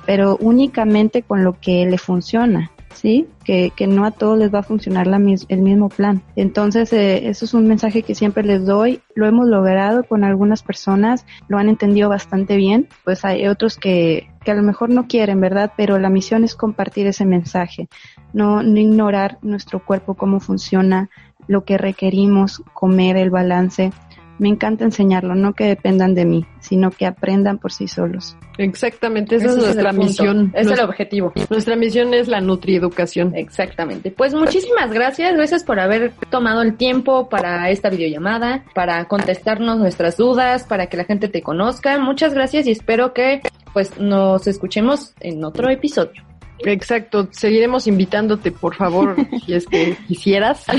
pero 0.05 0.37
únicamente 0.39 1.21
con 1.23 1.43
lo 1.43 1.59
que 1.59 1.85
le 1.85 1.97
funciona. 1.97 2.71
¿Sí? 2.97 3.27
Que, 3.43 3.71
que 3.75 3.87
no 3.87 4.05
a 4.05 4.11
todos 4.11 4.37
les 4.37 4.53
va 4.53 4.59
a 4.59 4.63
funcionar 4.63 5.07
la 5.07 5.17
el 5.17 5.61
mismo 5.61 5.89
plan. 5.89 6.21
Entonces, 6.35 6.91
eh, 6.93 7.27
eso 7.27 7.45
es 7.45 7.53
un 7.53 7.67
mensaje 7.67 8.03
que 8.03 8.15
siempre 8.15 8.43
les 8.43 8.65
doy. 8.65 9.01
Lo 9.15 9.27
hemos 9.27 9.47
logrado 9.47 10.03
con 10.03 10.23
algunas 10.23 10.63
personas, 10.63 11.25
lo 11.47 11.57
han 11.57 11.69
entendido 11.69 12.09
bastante 12.09 12.55
bien, 12.55 12.87
pues 13.03 13.25
hay 13.25 13.47
otros 13.47 13.77
que, 13.77 14.29
que 14.43 14.51
a 14.51 14.55
lo 14.55 14.63
mejor 14.63 14.89
no 14.89 15.07
quieren, 15.07 15.39
¿verdad? 15.39 15.73
Pero 15.75 15.97
la 15.99 16.09
misión 16.09 16.43
es 16.43 16.55
compartir 16.55 17.07
ese 17.07 17.25
mensaje, 17.25 17.87
no, 18.33 18.63
no 18.63 18.79
ignorar 18.79 19.37
nuestro 19.41 19.83
cuerpo, 19.83 20.15
cómo 20.15 20.39
funciona, 20.39 21.09
lo 21.47 21.63
que 21.63 21.77
requerimos, 21.77 22.61
comer, 22.73 23.17
el 23.17 23.29
balance 23.29 23.91
me 24.39 24.49
encanta 24.49 24.85
enseñarlo, 24.85 25.35
no 25.35 25.53
que 25.53 25.65
dependan 25.65 26.15
de 26.15 26.25
mí, 26.25 26.45
sino 26.59 26.91
que 26.91 27.05
aprendan 27.05 27.57
por 27.57 27.71
sí 27.71 27.87
solos. 27.87 28.35
Exactamente, 28.57 29.35
esa 29.35 29.49
es 29.49 29.57
nuestra 29.57 29.91
misión. 29.91 30.51
Es 30.55 30.67
el 30.67 30.79
objetivo. 30.79 31.33
Nuestra 31.49 31.75
misión 31.75 32.13
es 32.13 32.27
la 32.27 32.41
nutrieducación. 32.41 33.35
Exactamente. 33.35 34.11
Pues 34.11 34.33
muchísimas 34.33 34.91
gracias, 34.91 35.33
gracias 35.35 35.63
por 35.63 35.79
haber 35.79 36.13
tomado 36.29 36.61
el 36.61 36.75
tiempo 36.75 37.29
para 37.29 37.69
esta 37.69 37.89
videollamada, 37.89 38.63
para 38.73 39.05
contestarnos 39.05 39.77
nuestras 39.77 40.17
dudas, 40.17 40.63
para 40.63 40.87
que 40.87 40.97
la 40.97 41.05
gente 41.05 41.27
te 41.27 41.41
conozca. 41.41 41.99
Muchas 41.99 42.33
gracias 42.33 42.67
y 42.67 42.71
espero 42.71 43.13
que 43.13 43.41
pues 43.73 43.99
nos 43.99 44.47
escuchemos 44.47 45.13
en 45.19 45.43
otro 45.43 45.69
episodio. 45.69 46.23
Exacto, 46.59 47.27
seguiremos 47.31 47.87
invitándote, 47.87 48.51
por 48.51 48.75
favor, 48.75 49.15
si 49.45 49.53
es 49.53 49.65
que 49.65 49.97
quisieras. 50.07 50.65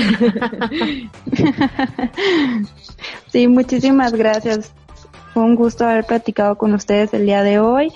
Sí, 3.27 3.47
muchísimas 3.47 4.13
gracias. 4.13 4.73
Fue 5.33 5.43
un 5.43 5.55
gusto 5.55 5.85
haber 5.85 6.05
platicado 6.05 6.57
con 6.57 6.73
ustedes 6.73 7.13
el 7.13 7.25
día 7.25 7.43
de 7.43 7.59
hoy 7.59 7.93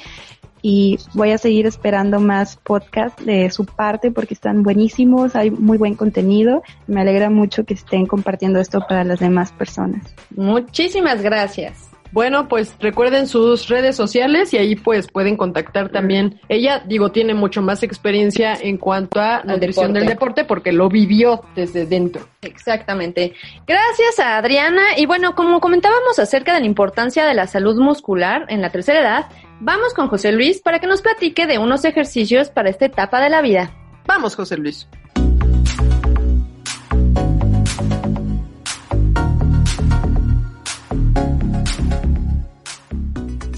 y 0.62 0.98
voy 1.14 1.32
a 1.32 1.38
seguir 1.38 1.66
esperando 1.66 2.20
más 2.20 2.56
podcasts 2.56 3.24
de 3.26 3.50
su 3.52 3.66
parte 3.66 4.12
porque 4.12 4.34
están 4.34 4.64
buenísimos, 4.64 5.36
hay 5.36 5.52
muy 5.52 5.78
buen 5.78 5.96
contenido. 5.96 6.64
Me 6.88 7.02
alegra 7.02 7.30
mucho 7.30 7.66
que 7.66 7.74
estén 7.74 8.06
compartiendo 8.06 8.60
esto 8.60 8.80
para 8.88 9.04
las 9.04 9.20
demás 9.20 9.52
personas. 9.52 10.16
Muchísimas 10.36 11.22
gracias. 11.22 11.93
Bueno, 12.14 12.48
pues 12.48 12.76
recuerden 12.80 13.28
sus 13.28 13.68
redes 13.70 13.96
sociales 13.96 14.54
y 14.54 14.58
ahí 14.58 14.76
pues 14.76 15.08
pueden 15.08 15.36
contactar 15.36 15.90
también. 15.90 16.40
Ella, 16.48 16.84
digo, 16.86 17.12
tiene 17.12 17.34
mucho 17.34 17.64
más 17.64 17.82
experiencia 17.82 18.54
en 18.54 18.78
cuanto 18.78 19.20
a 19.20 19.42
la 19.44 19.54
nutrición 19.54 19.94
del 19.94 20.06
deporte 20.06 20.46
porque 20.46 20.72
lo 20.72 20.90
vivió 20.90 21.44
desde 21.56 21.88
dentro. 21.88 22.28
Exactamente. 22.44 23.34
Gracias 23.66 24.20
a 24.20 24.38
Adriana. 24.38 24.96
Y 24.96 25.08
bueno, 25.08 25.34
como 25.34 25.60
comentábamos 25.60 26.20
acerca 26.20 26.54
de 26.54 26.60
la 26.60 26.68
importancia 26.68 27.26
de 27.26 27.34
la 27.34 27.48
salud 27.48 27.78
muscular 27.82 28.46
en 28.50 28.62
la 28.62 28.70
tercera 28.70 29.02
edad, 29.02 29.26
vamos 29.60 29.96
con 29.96 30.08
José 30.08 30.32
Luis 30.32 30.62
para 30.62 30.78
que 30.78 30.86
nos 30.86 31.02
platique 31.02 31.48
de 31.48 31.58
unos 31.58 31.84
ejercicios 31.84 32.50
para 32.50 32.70
esta 32.70 32.86
etapa 32.86 33.22
de 33.22 33.32
la 33.32 33.42
vida. 33.42 33.72
Vamos, 34.06 34.36
José 34.36 34.58
Luis. 34.58 34.88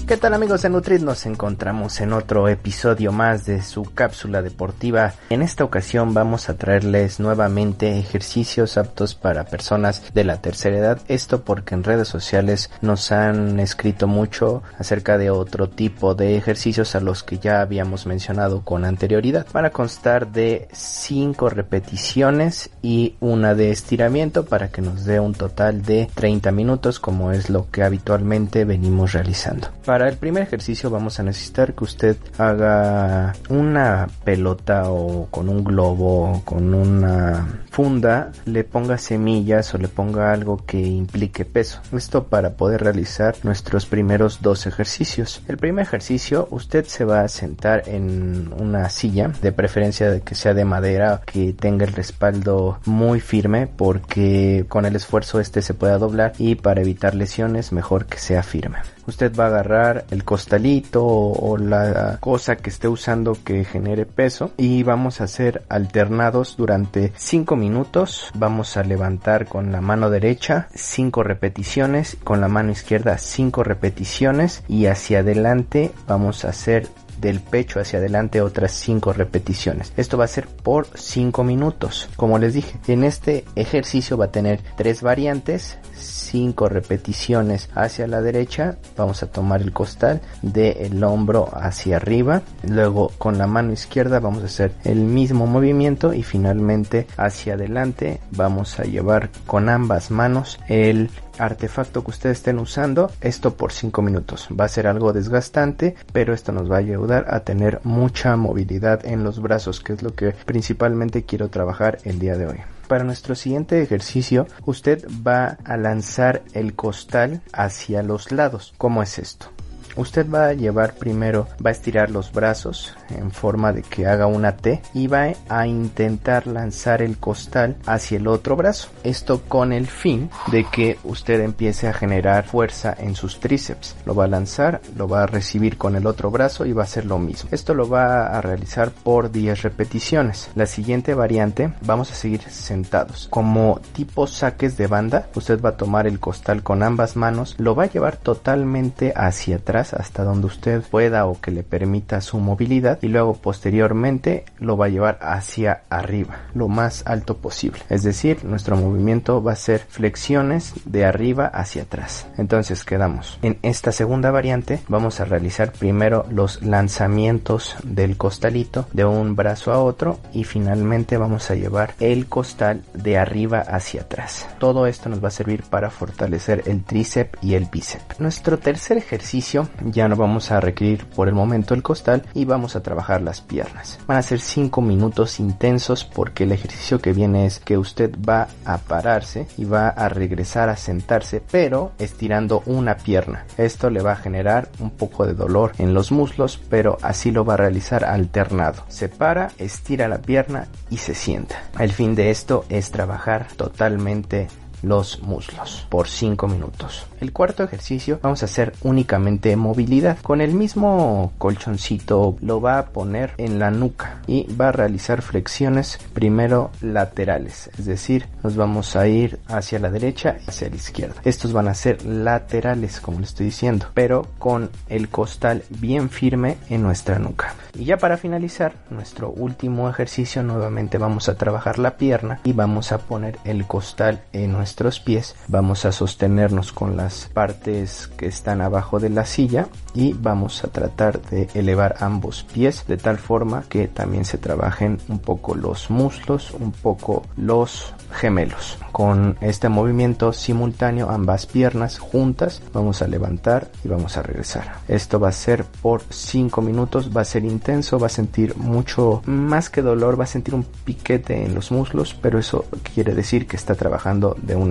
¿Qué 0.06 0.16
tal 0.16 0.34
amigos 0.34 0.62
de 0.62 0.70
Nutrit? 0.70 1.02
Nos 1.02 1.26
encontramos 1.26 2.00
en 2.00 2.12
otro 2.12 2.48
episodio 2.48 3.10
más 3.10 3.44
de 3.44 3.60
su 3.60 3.82
cápsula 3.82 4.40
deportiva. 4.40 5.14
En 5.30 5.42
esta 5.42 5.64
ocasión 5.64 6.14
vamos 6.14 6.48
a 6.48 6.56
traerles 6.56 7.18
nuevamente 7.18 7.98
ejercicios 7.98 8.78
aptos 8.78 9.16
para 9.16 9.46
personas 9.46 10.14
de 10.14 10.22
la 10.22 10.40
tercera 10.40 10.76
edad. 10.76 11.00
Esto 11.08 11.42
porque 11.42 11.74
en 11.74 11.82
redes 11.82 12.06
sociales 12.06 12.70
nos 12.82 13.10
han 13.10 13.58
escrito 13.58 14.06
mucho 14.06 14.62
acerca 14.78 15.18
de 15.18 15.30
otro 15.30 15.68
tipo 15.68 16.14
de 16.14 16.36
ejercicios 16.36 16.94
a 16.94 17.00
los 17.00 17.24
que 17.24 17.38
ya 17.38 17.60
habíamos 17.60 18.06
mencionado 18.06 18.60
con 18.62 18.84
anterioridad. 18.84 19.48
Van 19.52 19.64
a 19.64 19.70
constar 19.70 20.28
de 20.28 20.68
5 20.72 21.48
repeticiones 21.48 22.70
y 22.80 23.16
una 23.18 23.56
de 23.56 23.72
estiramiento 23.72 24.44
para 24.44 24.68
que 24.68 24.82
nos 24.82 25.04
dé 25.04 25.18
un 25.18 25.34
total 25.34 25.82
de 25.82 26.08
30 26.14 26.52
minutos 26.52 27.00
como 27.00 27.32
es 27.32 27.50
lo 27.50 27.68
que 27.72 27.82
habitualmente 27.82 28.64
venimos 28.64 29.12
realizando. 29.12 29.66
El 30.04 30.16
primer 30.16 30.42
ejercicio 30.42 30.90
vamos 30.90 31.18
a 31.18 31.22
necesitar 31.22 31.74
que 31.74 31.84
usted 31.84 32.16
haga 32.38 33.34
una 33.48 34.08
pelota 34.24 34.90
o 34.90 35.26
con 35.30 35.48
un 35.48 35.64
globo 35.64 36.32
o 36.32 36.44
con 36.44 36.74
una 36.74 37.62
funda 37.70 38.32
le 38.44 38.64
ponga 38.64 38.98
semillas 38.98 39.74
o 39.74 39.78
le 39.78 39.88
ponga 39.88 40.32
algo 40.32 40.64
que 40.66 40.78
implique 40.78 41.44
peso. 41.44 41.80
Esto 41.92 42.24
para 42.24 42.56
poder 42.56 42.82
realizar 42.82 43.36
nuestros 43.42 43.86
primeros 43.86 44.40
dos 44.42 44.66
ejercicios. 44.66 45.42
El 45.48 45.56
primer 45.56 45.84
ejercicio 45.84 46.48
usted 46.50 46.84
se 46.86 47.04
va 47.04 47.20
a 47.20 47.28
sentar 47.28 47.88
en 47.88 48.52
una 48.58 48.88
silla, 48.90 49.30
de 49.40 49.52
preferencia 49.52 50.10
de 50.10 50.20
que 50.20 50.34
sea 50.34 50.54
de 50.54 50.64
madera, 50.64 51.22
que 51.24 51.52
tenga 51.52 51.84
el 51.84 51.92
respaldo 51.92 52.80
muy 52.86 53.20
firme 53.20 53.66
porque 53.66 54.64
con 54.68 54.84
el 54.86 54.96
esfuerzo 54.96 55.40
este 55.40 55.62
se 55.62 55.74
pueda 55.74 55.98
doblar 55.98 56.32
y 56.38 56.56
para 56.56 56.80
evitar 56.80 57.14
lesiones 57.14 57.72
mejor 57.72 58.06
que 58.06 58.18
sea 58.18 58.42
firme 58.42 58.78
usted 59.06 59.34
va 59.34 59.44
a 59.44 59.48
agarrar 59.48 60.04
el 60.10 60.24
costalito 60.24 61.04
o, 61.04 61.56
la 61.56 62.18
cosa 62.20 62.56
que 62.56 62.70
esté 62.70 62.88
usando 62.88 63.36
que 63.44 63.64
genere 63.64 64.06
peso 64.06 64.50
y 64.56 64.82
vamos 64.82 65.20
a 65.20 65.24
hacer 65.24 65.62
alternados 65.68 66.56
durante 66.56 67.12
5 67.16 67.56
minutos. 67.56 68.30
Vamos 68.34 68.76
a 68.76 68.82
levantar 68.82 69.46
con 69.46 69.72
la 69.72 69.80
mano 69.80 70.10
derecha 70.10 70.68
5 70.74 71.22
repeticiones, 71.22 72.16
con 72.22 72.40
la 72.40 72.48
mano 72.48 72.72
izquierda 72.72 73.18
5 73.18 73.64
repeticiones 73.64 74.62
y 74.68 74.86
hacia 74.86 75.20
adelante 75.20 75.92
vamos 76.06 76.44
a 76.44 76.50
hacer 76.50 76.88
del 77.20 77.40
pecho 77.40 77.80
hacia 77.80 77.98
adelante 77.98 78.40
otras 78.40 78.72
5 78.72 79.12
repeticiones. 79.12 79.92
Esto 79.96 80.18
va 80.18 80.24
a 80.24 80.28
ser 80.28 80.46
por 80.46 80.86
5 80.94 81.44
minutos. 81.44 82.08
Como 82.16 82.38
les 82.38 82.54
dije, 82.54 82.78
en 82.88 83.04
este 83.04 83.44
ejercicio 83.54 84.16
va 84.16 84.26
a 84.26 84.32
tener 84.32 84.60
tres 84.76 85.02
variantes, 85.02 85.78
5 85.94 86.68
repeticiones 86.68 87.70
hacia 87.74 88.06
la 88.06 88.20
derecha, 88.20 88.76
vamos 88.96 89.22
a 89.22 89.30
tomar 89.30 89.62
el 89.62 89.72
costal 89.72 90.20
del 90.42 91.02
hombro 91.04 91.48
hacia 91.52 91.96
arriba, 91.96 92.42
luego 92.62 93.10
con 93.18 93.38
la 93.38 93.46
mano 93.46 93.72
izquierda 93.72 94.20
vamos 94.20 94.42
a 94.42 94.46
hacer 94.46 94.72
el 94.84 95.00
mismo 95.00 95.46
movimiento 95.46 96.12
y 96.12 96.22
finalmente 96.22 97.06
hacia 97.16 97.54
adelante 97.54 98.20
vamos 98.30 98.78
a 98.78 98.84
llevar 98.84 99.30
con 99.46 99.68
ambas 99.68 100.10
manos 100.10 100.58
el 100.68 101.10
artefacto 101.38 102.02
que 102.04 102.10
ustedes 102.10 102.38
estén 102.38 102.58
usando 102.58 103.10
esto 103.20 103.54
por 103.54 103.72
5 103.72 104.02
minutos 104.02 104.48
va 104.58 104.64
a 104.64 104.68
ser 104.68 104.86
algo 104.86 105.12
desgastante 105.12 105.94
pero 106.12 106.34
esto 106.34 106.52
nos 106.52 106.70
va 106.70 106.76
a 106.76 106.80
ayudar 106.80 107.26
a 107.28 107.40
tener 107.40 107.80
mucha 107.84 108.36
movilidad 108.36 109.04
en 109.06 109.24
los 109.24 109.40
brazos 109.40 109.80
que 109.80 109.92
es 109.92 110.02
lo 110.02 110.14
que 110.14 110.34
principalmente 110.44 111.24
quiero 111.24 111.48
trabajar 111.48 111.98
el 112.04 112.18
día 112.18 112.36
de 112.36 112.46
hoy 112.46 112.58
para 112.86 113.04
nuestro 113.04 113.34
siguiente 113.34 113.82
ejercicio, 113.82 114.46
usted 114.64 115.04
va 115.26 115.58
a 115.64 115.76
lanzar 115.76 116.42
el 116.52 116.74
costal 116.74 117.42
hacia 117.52 118.02
los 118.02 118.30
lados. 118.30 118.74
¿Cómo 118.78 119.02
es 119.02 119.18
esto? 119.18 119.50
Usted 119.96 120.28
va 120.30 120.48
a 120.48 120.52
llevar 120.52 120.94
primero, 120.94 121.48
va 121.64 121.70
a 121.70 121.72
estirar 121.72 122.10
los 122.10 122.30
brazos 122.30 122.94
en 123.08 123.30
forma 123.30 123.72
de 123.72 123.82
que 123.82 124.06
haga 124.06 124.26
una 124.26 124.56
T 124.56 124.82
y 124.92 125.06
va 125.06 125.32
a 125.48 125.66
intentar 125.66 126.46
lanzar 126.46 127.00
el 127.00 127.16
costal 127.16 127.76
hacia 127.86 128.18
el 128.18 128.28
otro 128.28 128.56
brazo. 128.56 128.90
Esto 129.04 129.40
con 129.48 129.72
el 129.72 129.86
fin 129.86 130.30
de 130.52 130.64
que 130.64 130.98
usted 131.02 131.40
empiece 131.40 131.88
a 131.88 131.94
generar 131.94 132.44
fuerza 132.44 132.94
en 132.98 133.14
sus 133.14 133.40
tríceps. 133.40 133.96
Lo 134.04 134.14
va 134.14 134.24
a 134.24 134.28
lanzar, 134.28 134.82
lo 134.96 135.08
va 135.08 135.22
a 135.22 135.26
recibir 135.26 135.78
con 135.78 135.96
el 135.96 136.06
otro 136.06 136.30
brazo 136.30 136.66
y 136.66 136.72
va 136.72 136.82
a 136.82 136.84
hacer 136.84 137.06
lo 137.06 137.18
mismo. 137.18 137.48
Esto 137.50 137.72
lo 137.72 137.88
va 137.88 138.26
a 138.26 138.40
realizar 138.42 138.90
por 138.90 139.30
10 139.30 139.62
repeticiones. 139.62 140.50
La 140.54 140.66
siguiente 140.66 141.14
variante, 141.14 141.72
vamos 141.82 142.12
a 142.12 142.14
seguir 142.14 142.42
sentados. 142.42 143.28
Como 143.30 143.80
tipo 143.92 144.26
saques 144.26 144.76
de 144.76 144.88
banda, 144.88 145.28
usted 145.34 145.60
va 145.60 145.70
a 145.70 145.76
tomar 145.76 146.06
el 146.06 146.20
costal 146.20 146.62
con 146.62 146.82
ambas 146.82 147.16
manos, 147.16 147.54
lo 147.58 147.74
va 147.74 147.84
a 147.84 147.90
llevar 147.90 148.16
totalmente 148.16 149.12
hacia 149.16 149.56
atrás 149.56 149.85
hasta 149.94 150.24
donde 150.24 150.46
usted 150.46 150.82
pueda 150.82 151.26
o 151.26 151.40
que 151.40 151.50
le 151.50 151.62
permita 151.62 152.20
su 152.20 152.38
movilidad 152.38 152.98
y 153.02 153.08
luego 153.08 153.34
posteriormente 153.34 154.44
lo 154.58 154.76
va 154.76 154.86
a 154.86 154.90
llevar 154.90 155.18
hacia 155.20 155.82
arriba 155.90 156.46
lo 156.54 156.68
más 156.68 157.02
alto 157.06 157.36
posible. 157.36 157.80
Es 157.88 158.02
decir 158.02 158.44
nuestro 158.44 158.76
movimiento 158.76 159.42
va 159.42 159.52
a 159.52 159.56
ser 159.56 159.80
flexiones 159.80 160.72
de 160.84 161.04
arriba 161.04 161.46
hacia 161.46 161.82
atrás. 161.82 162.26
Entonces 162.38 162.84
quedamos. 162.84 163.38
En 163.42 163.58
esta 163.62 163.92
segunda 163.92 164.30
variante 164.30 164.80
vamos 164.88 165.20
a 165.20 165.24
realizar 165.24 165.72
primero 165.72 166.26
los 166.30 166.62
lanzamientos 166.62 167.76
del 167.84 168.16
costalito 168.16 168.86
de 168.92 169.04
un 169.04 169.36
brazo 169.36 169.72
a 169.72 169.82
otro 169.82 170.18
y 170.32 170.44
finalmente 170.44 171.16
vamos 171.16 171.50
a 171.50 171.54
llevar 171.54 171.94
el 172.00 172.26
costal 172.26 172.82
de 172.94 173.18
arriba 173.18 173.60
hacia 173.60 174.02
atrás. 174.02 174.46
Todo 174.58 174.86
esto 174.86 175.08
nos 175.08 175.22
va 175.22 175.28
a 175.28 175.32
servir 175.32 175.62
para 175.62 175.90
fortalecer 175.90 176.62
el 176.66 176.84
tríceps 176.84 177.38
y 177.42 177.54
el 177.54 177.66
bíceps. 177.66 178.20
Nuestro 178.20 178.58
tercer 178.58 178.96
ejercicio 178.96 179.68
ya 179.84 180.08
no 180.08 180.16
vamos 180.16 180.50
a 180.50 180.60
requerir 180.60 181.06
por 181.06 181.28
el 181.28 181.34
momento 181.34 181.74
el 181.74 181.82
costal 181.82 182.24
y 182.34 182.44
vamos 182.44 182.76
a 182.76 182.82
trabajar 182.82 183.22
las 183.22 183.40
piernas. 183.40 183.98
Van 184.06 184.18
a 184.18 184.22
ser 184.22 184.40
5 184.40 184.80
minutos 184.80 185.40
intensos 185.40 186.04
porque 186.04 186.44
el 186.44 186.52
ejercicio 186.52 187.00
que 187.00 187.12
viene 187.12 187.46
es 187.46 187.60
que 187.60 187.78
usted 187.78 188.14
va 188.28 188.48
a 188.64 188.78
pararse 188.78 189.46
y 189.56 189.64
va 189.64 189.88
a 189.88 190.08
regresar 190.08 190.68
a 190.68 190.76
sentarse 190.76 191.42
pero 191.50 191.92
estirando 191.98 192.62
una 192.66 192.96
pierna. 192.96 193.44
Esto 193.56 193.90
le 193.90 194.02
va 194.02 194.12
a 194.12 194.16
generar 194.16 194.68
un 194.78 194.90
poco 194.90 195.26
de 195.26 195.34
dolor 195.34 195.72
en 195.78 195.94
los 195.94 196.12
muslos 196.12 196.60
pero 196.68 196.98
así 197.02 197.30
lo 197.30 197.44
va 197.44 197.54
a 197.54 197.58
realizar 197.58 198.04
alternado. 198.04 198.84
Se 198.88 199.08
para, 199.08 199.50
estira 199.58 200.08
la 200.08 200.18
pierna 200.18 200.68
y 200.90 200.98
se 200.98 201.14
sienta. 201.14 201.56
El 201.78 201.92
fin 201.92 202.14
de 202.14 202.30
esto 202.30 202.64
es 202.68 202.90
trabajar 202.90 203.48
totalmente 203.56 204.48
los 204.86 205.20
muslos 205.22 205.86
por 205.88 206.08
5 206.08 206.46
minutos. 206.48 207.06
El 207.20 207.32
cuarto 207.32 207.64
ejercicio 207.64 208.20
vamos 208.22 208.42
a 208.42 208.46
hacer 208.46 208.72
únicamente 208.82 209.56
movilidad. 209.56 210.18
Con 210.22 210.40
el 210.40 210.54
mismo 210.54 211.32
colchoncito 211.38 212.36
lo 212.40 212.60
va 212.60 212.78
a 212.78 212.86
poner 212.86 213.32
en 213.38 213.58
la 213.58 213.70
nuca 213.70 214.20
y 214.26 214.46
va 214.54 214.68
a 214.68 214.72
realizar 214.72 215.22
flexiones 215.22 215.98
primero 216.12 216.70
laterales, 216.80 217.70
es 217.78 217.86
decir, 217.86 218.26
nos 218.42 218.56
vamos 218.56 218.96
a 218.96 219.08
ir 219.08 219.40
hacia 219.48 219.78
la 219.78 219.90
derecha 219.90 220.36
y 220.46 220.50
hacia 220.50 220.68
la 220.68 220.76
izquierda. 220.76 221.20
Estos 221.24 221.52
van 221.52 221.68
a 221.68 221.74
ser 221.74 222.04
laterales, 222.04 223.00
como 223.00 223.18
le 223.18 223.26
estoy 223.26 223.46
diciendo, 223.46 223.86
pero 223.94 224.26
con 224.38 224.70
el 224.88 225.08
costal 225.08 225.64
bien 225.68 226.10
firme 226.10 226.58
en 226.68 226.82
nuestra 226.82 227.18
nuca. 227.18 227.54
Y 227.74 227.84
ya 227.84 227.98
para 227.98 228.16
finalizar, 228.16 228.74
nuestro 228.90 229.30
último 229.30 229.88
ejercicio 229.90 230.42
nuevamente 230.42 230.98
vamos 230.98 231.28
a 231.28 231.36
trabajar 231.36 231.78
la 231.78 231.96
pierna 231.96 232.40
y 232.44 232.52
vamos 232.52 232.92
a 232.92 232.98
poner 232.98 233.38
el 233.44 233.66
costal 233.66 234.22
en 234.32 234.52
nuestros 234.76 235.00
pies. 235.00 235.34
Vamos 235.48 235.86
a 235.86 235.92
sostenernos 235.92 236.70
con 236.72 236.98
la 236.98 237.06
partes 237.32 238.08
que 238.16 238.26
están 238.26 238.60
abajo 238.60 238.98
de 238.98 239.08
la 239.08 239.24
silla 239.24 239.68
y 239.94 240.12
vamos 240.12 240.64
a 240.64 240.68
tratar 240.68 241.22
de 241.22 241.48
elevar 241.54 241.96
ambos 242.00 242.42
pies 242.52 242.84
de 242.86 242.96
tal 242.96 243.16
forma 243.16 243.64
que 243.68 243.86
también 243.88 244.24
se 244.24 244.38
trabajen 244.38 244.98
un 245.08 245.20
poco 245.20 245.54
los 245.54 245.88
muslos, 245.88 246.50
un 246.50 246.72
poco 246.72 247.22
los 247.36 247.94
gemelos. 248.12 248.78
Con 248.92 249.36
este 249.40 249.68
movimiento 249.68 250.32
simultáneo, 250.32 251.10
ambas 251.10 251.46
piernas 251.46 251.98
juntas, 251.98 252.60
vamos 252.72 253.02
a 253.02 253.06
levantar 253.06 253.70
y 253.84 253.88
vamos 253.88 254.16
a 254.16 254.22
regresar. 254.22 254.76
Esto 254.88 255.20
va 255.20 255.28
a 255.28 255.32
ser 255.32 255.64
por 255.64 256.02
5 256.08 256.60
minutos, 256.60 257.10
va 257.16 257.20
a 257.20 257.24
ser 257.24 257.44
intenso, 257.44 257.98
va 257.98 258.06
a 258.06 258.10
sentir 258.10 258.56
mucho 258.56 259.22
más 259.26 259.70
que 259.70 259.82
dolor, 259.82 260.18
va 260.18 260.24
a 260.24 260.28
sentir 260.28 260.54
un 260.54 260.64
piquete 260.64 261.44
en 261.44 261.54
los 261.54 261.70
muslos, 261.70 262.14
pero 262.20 262.38
eso 262.38 262.64
quiere 262.94 263.14
decir 263.14 263.46
que 263.46 263.56
está 263.56 263.74
trabajando 263.74 264.36
de 264.42 264.56
una 264.56 264.65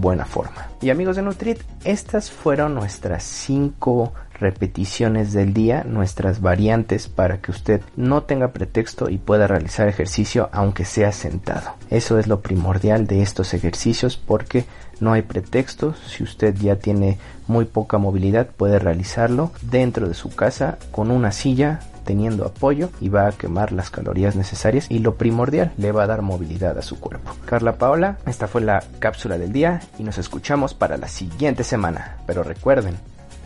buena 0.00 0.24
forma. 0.24 0.68
Y 0.80 0.90
amigos 0.90 1.16
de 1.16 1.22
Nutrit, 1.22 1.60
estas 1.84 2.30
fueron 2.30 2.74
nuestras 2.74 3.24
5 3.24 4.12
repeticiones 4.38 5.32
del 5.32 5.52
día, 5.52 5.84
nuestras 5.84 6.40
variantes 6.40 7.08
para 7.08 7.40
que 7.40 7.50
usted 7.50 7.80
no 7.96 8.22
tenga 8.22 8.52
pretexto 8.52 9.10
y 9.10 9.18
pueda 9.18 9.46
realizar 9.46 9.88
ejercicio 9.88 10.48
aunque 10.52 10.84
sea 10.84 11.12
sentado. 11.12 11.74
Eso 11.90 12.18
es 12.18 12.26
lo 12.26 12.40
primordial 12.40 13.06
de 13.06 13.22
estos 13.22 13.54
ejercicios 13.54 14.16
porque 14.16 14.64
no 15.00 15.12
hay 15.12 15.22
pretexto. 15.22 15.94
Si 15.94 16.22
usted 16.22 16.54
ya 16.54 16.76
tiene 16.76 17.18
muy 17.46 17.64
poca 17.64 17.98
movilidad 17.98 18.46
puede 18.46 18.78
realizarlo 18.78 19.52
dentro 19.62 20.08
de 20.08 20.14
su 20.14 20.34
casa 20.34 20.78
con 20.92 21.10
una 21.10 21.32
silla 21.32 21.80
teniendo 22.08 22.46
apoyo 22.46 22.88
y 23.02 23.10
va 23.10 23.26
a 23.26 23.32
quemar 23.32 23.70
las 23.70 23.90
calorías 23.90 24.34
necesarias 24.34 24.86
y 24.88 25.00
lo 25.00 25.16
primordial 25.16 25.72
le 25.76 25.92
va 25.92 26.04
a 26.04 26.06
dar 26.06 26.22
movilidad 26.22 26.78
a 26.78 26.80
su 26.80 26.98
cuerpo. 26.98 27.36
Carla 27.44 27.76
Paola, 27.76 28.16
esta 28.24 28.48
fue 28.48 28.62
la 28.62 28.82
cápsula 28.98 29.36
del 29.36 29.52
día 29.52 29.82
y 29.98 30.04
nos 30.04 30.16
escuchamos 30.16 30.72
para 30.72 30.96
la 30.96 31.06
siguiente 31.06 31.64
semana. 31.64 32.16
Pero 32.26 32.42
recuerden, 32.42 32.96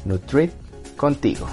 Nutrit 0.04 0.52
contigo. 0.96 1.48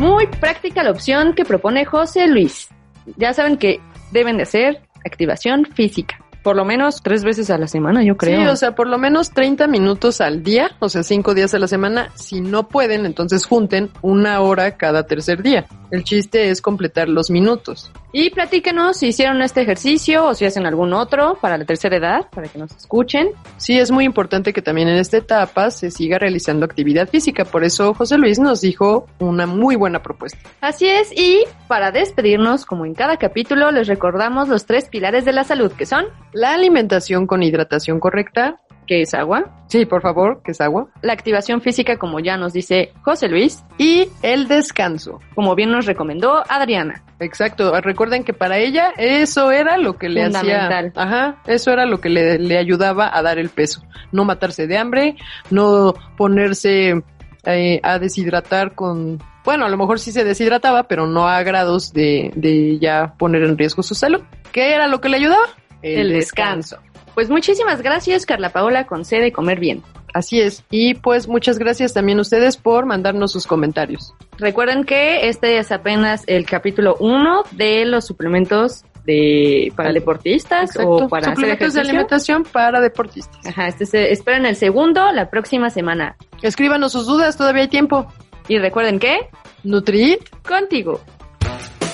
Muy 0.00 0.26
práctica 0.26 0.82
la 0.82 0.90
opción 0.90 1.34
que 1.36 1.44
propone 1.44 1.84
José 1.84 2.26
Luis. 2.26 2.68
Ya 3.16 3.32
saben 3.32 3.58
que 3.58 3.78
deben 4.10 4.38
de 4.38 4.42
hacer 4.42 4.82
activación 5.04 5.66
física. 5.66 6.18
Por 6.42 6.56
lo 6.56 6.66
menos 6.66 7.00
tres 7.02 7.24
veces 7.24 7.48
a 7.48 7.56
la 7.56 7.66
semana, 7.66 8.04
yo 8.04 8.18
creo. 8.18 8.38
Sí, 8.38 8.46
o 8.46 8.56
sea, 8.56 8.74
por 8.74 8.86
lo 8.86 8.98
menos 8.98 9.30
30 9.30 9.66
minutos 9.66 10.20
al 10.20 10.42
día, 10.42 10.72
o 10.78 10.90
sea, 10.90 11.02
cinco 11.02 11.32
días 11.32 11.54
a 11.54 11.58
la 11.58 11.66
semana. 11.66 12.10
Si 12.16 12.42
no 12.42 12.68
pueden, 12.68 13.06
entonces 13.06 13.46
junten 13.46 13.88
una 14.02 14.40
hora 14.40 14.76
cada 14.76 15.06
tercer 15.06 15.42
día. 15.42 15.64
El 15.94 16.02
chiste 16.02 16.50
es 16.50 16.60
completar 16.60 17.08
los 17.08 17.30
minutos. 17.30 17.88
Y 18.10 18.30
platíquenos 18.30 18.96
si 18.96 19.08
hicieron 19.08 19.40
este 19.42 19.62
ejercicio 19.62 20.26
o 20.26 20.34
si 20.34 20.44
hacen 20.44 20.66
algún 20.66 20.92
otro 20.92 21.38
para 21.40 21.56
la 21.56 21.64
tercera 21.64 21.96
edad, 21.96 22.28
para 22.30 22.48
que 22.48 22.58
nos 22.58 22.72
escuchen. 22.72 23.28
Sí, 23.58 23.78
es 23.78 23.92
muy 23.92 24.04
importante 24.04 24.52
que 24.52 24.60
también 24.60 24.88
en 24.88 24.96
esta 24.96 25.18
etapa 25.18 25.70
se 25.70 25.92
siga 25.92 26.18
realizando 26.18 26.66
actividad 26.66 27.08
física. 27.08 27.44
Por 27.44 27.62
eso 27.62 27.94
José 27.94 28.18
Luis 28.18 28.40
nos 28.40 28.60
dijo 28.60 29.06
una 29.20 29.46
muy 29.46 29.76
buena 29.76 30.02
propuesta. 30.02 30.38
Así 30.60 30.88
es, 30.88 31.12
y 31.16 31.44
para 31.68 31.92
despedirnos, 31.92 32.66
como 32.66 32.86
en 32.86 32.94
cada 32.94 33.16
capítulo, 33.16 33.70
les 33.70 33.86
recordamos 33.86 34.48
los 34.48 34.66
tres 34.66 34.88
pilares 34.88 35.24
de 35.24 35.32
la 35.32 35.44
salud, 35.44 35.70
que 35.70 35.86
son 35.86 36.06
La 36.32 36.54
alimentación 36.54 37.28
con 37.28 37.44
hidratación 37.44 38.00
correcta. 38.00 38.60
Que 38.86 39.02
es 39.02 39.14
agua, 39.14 39.44
Sí, 39.68 39.86
por 39.86 40.02
favor, 40.02 40.40
que 40.44 40.52
es 40.52 40.60
agua. 40.60 40.86
la 41.02 41.12
activación 41.12 41.60
física, 41.60 41.96
como 41.96 42.20
ya 42.20 42.36
nos 42.36 42.52
dice 42.52 42.92
José 43.02 43.28
Luis, 43.28 43.64
Y 43.78 44.08
el 44.22 44.46
descanso. 44.46 45.20
como 45.34 45.54
bien 45.54 45.70
nos 45.70 45.86
recomendó 45.86 46.42
Adriana. 46.48 47.02
Exacto. 47.20 47.72
Recuerden 47.80 48.22
que 48.24 48.32
para 48.34 48.58
ella 48.58 48.92
eso 48.96 49.50
era 49.50 49.76
lo 49.78 49.94
que 49.98 50.08
le 50.08 50.24
Fundamental. 50.24 50.92
hacía. 50.94 51.02
Ajá. 51.02 51.42
Eso 51.46 51.72
era 51.72 51.86
lo 51.86 52.00
que 52.00 52.08
le, 52.10 52.38
le 52.38 52.58
ayudaba 52.58 53.10
a 53.16 53.22
dar 53.22 53.38
el 53.38 53.48
peso. 53.48 53.82
No 54.12 54.24
matarse 54.24 54.66
de 54.66 54.76
hambre, 54.78 55.16
no 55.50 55.94
ponerse 56.16 57.02
eh, 57.44 57.80
a 57.82 57.98
deshidratar 57.98 58.74
con. 58.74 59.18
Bueno, 59.44 59.66
a 59.66 59.68
lo 59.68 59.76
mejor 59.76 59.98
sí 60.00 60.10
se 60.12 60.24
deshidrataba, 60.24 60.84
pero 60.84 61.06
no 61.06 61.28
a 61.28 61.42
grados 61.42 61.92
de, 61.92 62.30
de 62.34 62.78
ya 62.78 63.14
poner 63.18 63.42
en 63.44 63.58
riesgo 63.58 63.82
su 63.82 63.94
salud. 63.94 64.22
¿Qué 64.52 64.74
era 64.74 64.86
lo 64.88 65.00
que 65.00 65.08
le 65.08 65.16
ayudaba? 65.18 65.46
El 65.82 66.10
descanso. 66.12 66.78
Pues 67.14 67.30
muchísimas 67.30 67.80
gracias, 67.80 68.26
Carla 68.26 68.50
Paola, 68.50 68.86
con 68.86 69.04
C 69.04 69.20
de 69.20 69.32
comer 69.32 69.60
bien. 69.60 69.82
Así 70.12 70.40
es. 70.40 70.64
Y 70.70 70.94
pues 70.94 71.26
muchas 71.26 71.58
gracias 71.58 71.92
también 71.92 72.18
a 72.18 72.22
ustedes 72.22 72.56
por 72.56 72.86
mandarnos 72.86 73.32
sus 73.32 73.46
comentarios. 73.46 74.14
Recuerden 74.38 74.84
que 74.84 75.28
este 75.28 75.58
es 75.58 75.72
apenas 75.72 76.22
el 76.26 76.46
capítulo 76.46 76.96
1 77.00 77.42
de 77.52 77.84
los 77.84 78.06
suplementos 78.06 78.84
de 79.04 79.72
para 79.76 79.92
deportistas 79.92 80.70
Exacto. 80.70 80.90
o 80.90 81.08
para 81.08 81.26
hacer 81.26 81.36
Suplementos 81.36 81.74
de 81.74 81.80
alimentación 81.80 82.44
para 82.44 82.80
deportistas. 82.80 83.44
Ajá, 83.46 83.68
este 83.68 83.86
se, 83.86 84.12
esperen 84.12 84.46
el 84.46 84.56
segundo 84.56 85.12
la 85.12 85.30
próxima 85.30 85.68
semana. 85.70 86.16
Escríbanos 86.42 86.92
sus 86.92 87.06
dudas, 87.06 87.36
todavía 87.36 87.62
hay 87.62 87.68
tiempo. 87.68 88.06
Y 88.48 88.58
recuerden 88.58 88.98
que 88.98 89.28
Nutrit 89.62 90.28
contigo. 90.46 91.00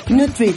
Nutrit, 0.09 0.57